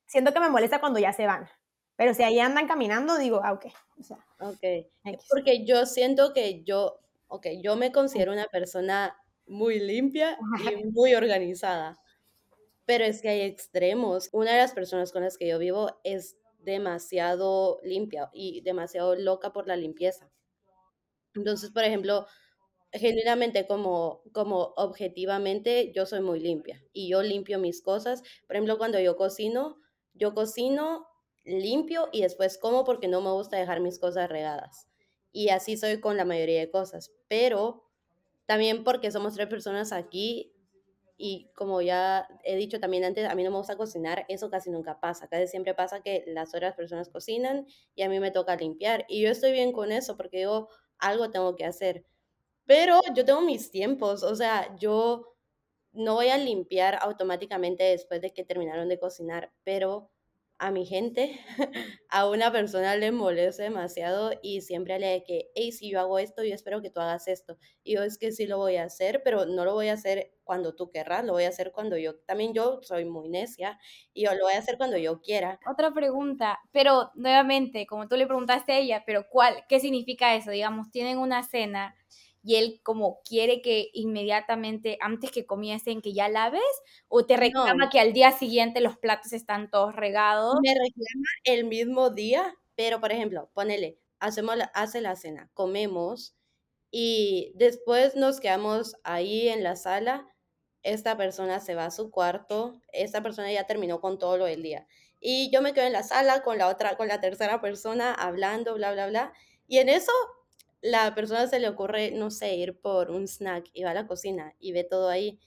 [0.05, 1.49] siento que me molesta cuando ya se van.
[1.97, 3.69] Pero si ahí andan caminando, digo, ah, ok.
[3.99, 4.61] O sea, ok.
[5.31, 9.17] Porque yo siento que yo, ok, yo me considero una persona
[9.47, 10.37] muy limpia
[10.71, 11.99] y muy organizada.
[12.89, 14.31] Pero es que hay extremos.
[14.33, 19.53] Una de las personas con las que yo vivo es demasiado limpia y demasiado loca
[19.53, 20.33] por la limpieza.
[21.35, 22.27] Entonces, por ejemplo,
[22.93, 28.23] genuinamente como, como objetivamente, yo soy muy limpia y yo limpio mis cosas.
[28.47, 29.77] Por ejemplo, cuando yo cocino,
[30.15, 31.07] yo cocino
[31.45, 34.89] limpio y después como porque no me gusta dejar mis cosas regadas.
[35.33, 37.13] Y así soy con la mayoría de cosas.
[37.29, 37.85] Pero
[38.47, 40.53] también porque somos tres personas aquí,
[41.19, 44.71] y como ya he dicho también antes, a mí no me gusta cocinar, eso casi
[44.71, 45.29] nunca pasa.
[45.29, 47.67] Casi siempre pasa que las otras personas cocinan
[47.97, 49.05] y a mí me toca limpiar.
[49.09, 52.07] Y yo estoy bien con eso porque yo algo tengo que hacer.
[52.67, 55.37] Pero yo tengo mis tiempos, o sea, yo
[55.93, 60.11] no voy a limpiar automáticamente después de que terminaron de cocinar, pero
[60.59, 61.39] a mi gente,
[62.11, 66.19] a una persona le molesta demasiado y siempre le de que, hey, si yo hago
[66.19, 67.57] esto, yo espero que tú hagas esto.
[67.85, 70.33] Y yo es que sí lo voy a hacer, pero no lo voy a hacer
[70.43, 73.79] cuando tú querrás, lo voy a hacer cuando yo, también yo soy muy necia
[74.13, 75.61] y yo lo voy a hacer cuando yo quiera.
[75.71, 80.51] Otra pregunta, pero nuevamente, como tú le preguntaste a ella, pero ¿cuál, qué significa eso?
[80.51, 81.95] Digamos, tienen una cena
[82.43, 86.63] y él como quiere que inmediatamente, antes que comiencen, que ya laves,
[87.09, 90.57] o te reclama que al día siguiente los platos están todos regados.
[90.63, 96.37] Me reclama el mismo día, pero por ejemplo, ponele, hacemos la, hace la cena, comemos
[96.91, 100.27] y después nos quedamos ahí en la sala,
[100.83, 104.63] esta persona se va a su cuarto, esta persona ya terminó con todo lo del
[104.63, 104.87] día.
[105.21, 108.75] Y yo me quedo en la sala con la otra, con la tercera persona hablando,
[108.75, 109.33] bla, bla, bla.
[109.67, 110.13] Y en eso
[110.81, 114.07] la persona se le ocurre, no sé, ir por un snack y va a la
[114.07, 115.39] cocina y ve todo ahí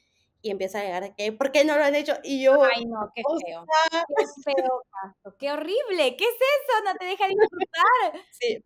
[0.42, 2.14] y empieza a llegar que, ¿por qué no lo han hecho?
[2.24, 3.66] Y yo, ay no, qué feo,
[4.18, 6.84] qué feo caso, qué horrible, ¿qué es eso?
[6.86, 8.14] No te deja disfrutar.
[8.32, 8.64] Sí,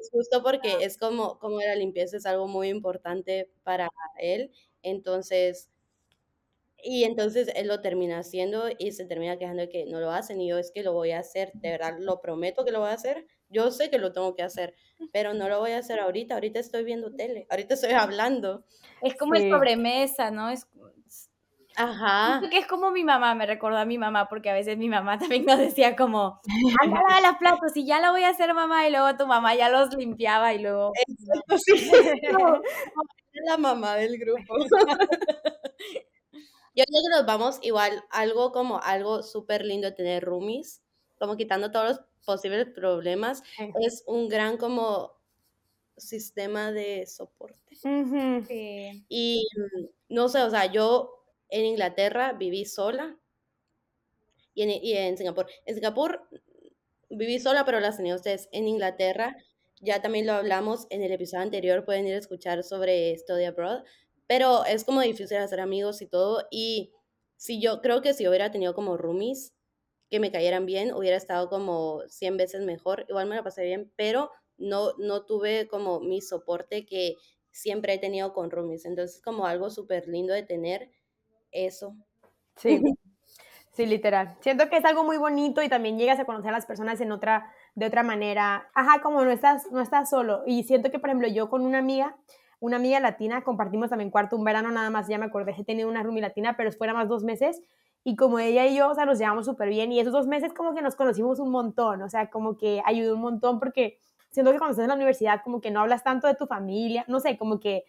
[0.00, 3.88] es justo porque es como, como la limpieza es algo muy importante para
[4.18, 5.70] él, entonces,
[6.82, 10.40] y entonces él lo termina haciendo y se termina quejando de que no lo hacen
[10.40, 12.88] y yo es que lo voy a hacer, de verdad lo prometo que lo voy
[12.90, 14.74] a hacer, yo sé que lo tengo que hacer,
[15.12, 18.64] pero no lo voy a hacer ahorita, ahorita estoy viendo tele, ahorita estoy hablando.
[19.00, 20.50] Es como el sobremesa, ¿no?
[20.50, 20.66] Es,
[21.76, 22.42] Ajá.
[22.50, 25.18] que es como mi mamá, me recordó a mi mamá, porque a veces mi mamá
[25.40, 26.40] también nos decía como,
[26.82, 29.54] anda a los platos y ya la voy a hacer mamá, y luego tu mamá
[29.54, 30.92] ya los limpiaba y luego...
[31.06, 31.90] Exacto, sí.
[33.44, 34.54] la mamá del grupo.
[36.74, 40.81] Yo creo que nos vamos igual, algo como algo súper lindo de tener roomies,
[41.22, 43.44] como quitando todos los posibles problemas,
[43.80, 45.12] es un gran como
[45.96, 47.76] sistema de soporte.
[49.08, 53.16] Y mm, no sé, o sea, yo en Inglaterra viví sola
[54.52, 55.46] y en, y en Singapur.
[55.64, 56.28] En Singapur
[57.08, 58.48] viví sola, pero las tenía ustedes.
[58.50, 59.36] En Inglaterra,
[59.80, 63.84] ya también lo hablamos en el episodio anterior, pueden ir a escuchar sobre Study Abroad,
[64.26, 66.48] pero es como difícil hacer amigos y todo.
[66.50, 66.90] Y
[67.36, 69.54] si yo creo que si hubiera tenido como roomies,
[70.12, 73.90] que me cayeran bien, hubiera estado como 100 veces mejor, igual me la pasé bien,
[73.96, 77.14] pero no, no tuve como mi soporte que
[77.50, 80.90] siempre he tenido con roomies, entonces como algo súper lindo de tener
[81.50, 81.96] eso.
[82.56, 82.78] Sí,
[83.72, 84.36] sí, literal.
[84.40, 87.10] Siento que es algo muy bonito y también llegas a conocer a las personas en
[87.10, 88.70] otra, de otra manera.
[88.74, 90.42] Ajá, como no estás, no estás solo.
[90.46, 92.18] Y siento que, por ejemplo, yo con una amiga,
[92.60, 95.88] una amiga latina, compartimos también cuarto un verano nada más, ya me acordé, he tenido
[95.88, 97.62] una roomie latina, pero fuera más dos meses
[98.04, 100.52] y como ella y yo, o sea, nos llevamos súper bien y esos dos meses
[100.52, 103.98] como que nos conocimos un montón, o sea, como que ayudó un montón porque
[104.30, 107.04] siento que cuando estás en la universidad como que no hablas tanto de tu familia,
[107.08, 107.84] no sé, como que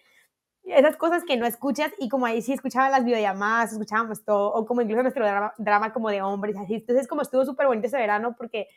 [0.64, 4.66] esas cosas que no escuchas y como ahí sí escuchaban las videollamadas, escuchábamos todo, o
[4.66, 7.97] como incluso nuestro drama, drama como de hombres, así, entonces como estuvo súper bonito ese
[7.97, 8.68] verano porque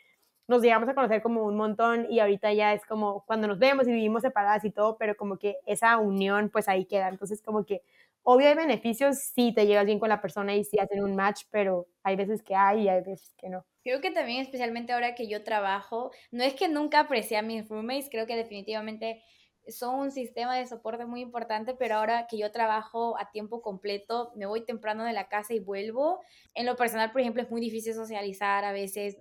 [0.47, 3.87] nos llegamos a conocer como un montón y ahorita ya es como cuando nos vemos
[3.87, 7.65] y vivimos separadas y todo, pero como que esa unión pues ahí queda, entonces como
[7.65, 7.81] que
[8.29, 11.43] Obvio hay beneficios si te llevas bien con la persona y si hacen un match,
[11.49, 13.65] pero hay veces que hay y hay veces que no.
[13.83, 17.69] Creo que también, especialmente ahora que yo trabajo, no es que nunca aprecié a mis
[17.69, 19.23] roommates, creo que definitivamente
[19.69, 24.33] son un sistema de soporte muy importante, pero ahora que yo trabajo a tiempo completo,
[24.35, 26.19] me voy temprano de la casa y vuelvo.
[26.53, 29.19] En lo personal, por ejemplo, es muy difícil socializar a veces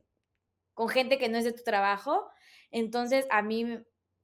[0.76, 2.28] con gente que no es de tu trabajo.
[2.70, 3.64] Entonces, a mí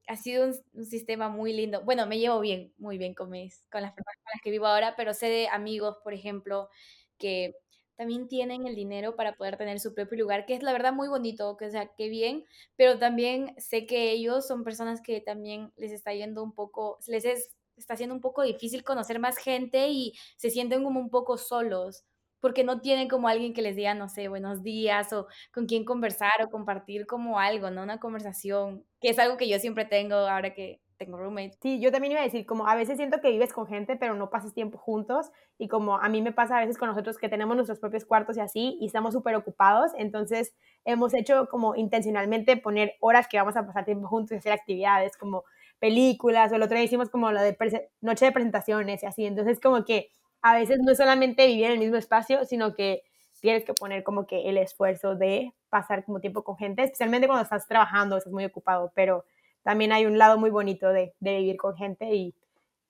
[0.07, 1.83] ha sido un, sistema muy lindo.
[1.83, 4.67] Bueno, me llevo bien, muy bien con, mis, con las personas con las que vivo
[4.67, 6.69] ahora, pero sé de amigos, por ejemplo,
[7.17, 7.57] que
[7.97, 11.09] también tienen el dinero para poder tener su propio lugar, que es la verdad muy
[11.09, 12.45] bonito, que o sea, qué bien,
[12.77, 17.25] pero también sé que ellos son personas que también les está yendo un poco, les
[17.25, 21.39] es, está haciendo un poco difícil conocer más gente y se sienten como un poco
[21.39, 22.05] solos
[22.43, 25.85] porque no tienen como alguien que les diga, no sé, buenos días o con quien
[25.85, 27.85] conversar o compartir como algo, ¿no?
[27.85, 31.57] Una conversación, que es algo que yo siempre tengo ahora que tengo roommate.
[31.63, 34.15] Sí, yo también iba a decir, como a veces siento que vives con gente, pero
[34.15, 35.31] no pasas tiempo juntos.
[35.57, 38.37] Y como a mí me pasa a veces con nosotros que tenemos nuestros propios cuartos
[38.37, 39.93] y así, y estamos súper ocupados.
[39.97, 40.53] Entonces,
[40.85, 45.17] hemos hecho como intencionalmente poner horas que vamos a pasar tiempo juntos y hacer actividades
[45.17, 45.45] como
[45.79, 47.57] películas, o el otro día hicimos como la de
[48.01, 49.27] noche de presentaciones y así.
[49.27, 50.11] Entonces, como que
[50.43, 53.03] a veces no es solamente vivir en el mismo espacio, sino que
[53.41, 57.43] tienes que poner como que el esfuerzo de pasar como tiempo con gente, especialmente cuando
[57.43, 59.25] estás trabajando, estás muy ocupado, pero
[59.63, 62.35] también hay un lado muy bonito de, de vivir con gente y,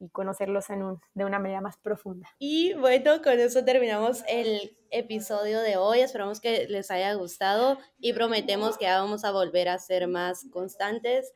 [0.02, 2.28] y conocerlos en un, de una manera más profunda.
[2.38, 6.00] Y bueno, con eso terminamos el episodio de hoy.
[6.00, 11.32] Esperamos que les haya gustado y prometemos que vamos a volver a ser más constantes.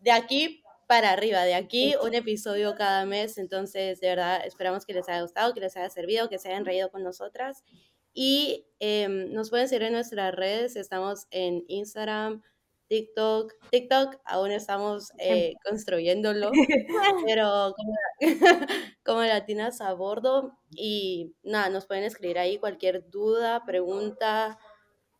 [0.00, 0.61] De aquí
[0.92, 3.38] para arriba de aquí, un episodio cada mes.
[3.38, 6.66] Entonces, de verdad, esperamos que les haya gustado, que les haya servido, que se hayan
[6.66, 7.64] reído con nosotras.
[8.12, 10.76] Y em, nos pueden seguir en nuestras redes.
[10.76, 12.42] Estamos en Instagram,
[12.88, 13.54] TikTok.
[13.70, 16.50] TikTok aún estamos eh, construyéndolo,
[17.26, 17.94] pero como,
[19.02, 20.58] como, latinas a bordo.
[20.72, 24.58] Y nada, nos pueden escribir ahí cualquier duda, pregunta,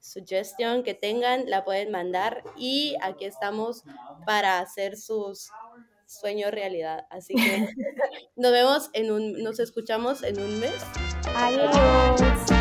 [0.03, 2.43] sugestión que tengan, la pueden mandar.
[2.57, 3.85] Y aquí estamos
[4.27, 5.51] para hacer sus
[6.07, 7.07] sueño realidad.
[7.11, 7.69] Así que
[8.37, 10.83] nos vemos en un, nos escuchamos en un mes.
[11.35, 12.52] Adiós.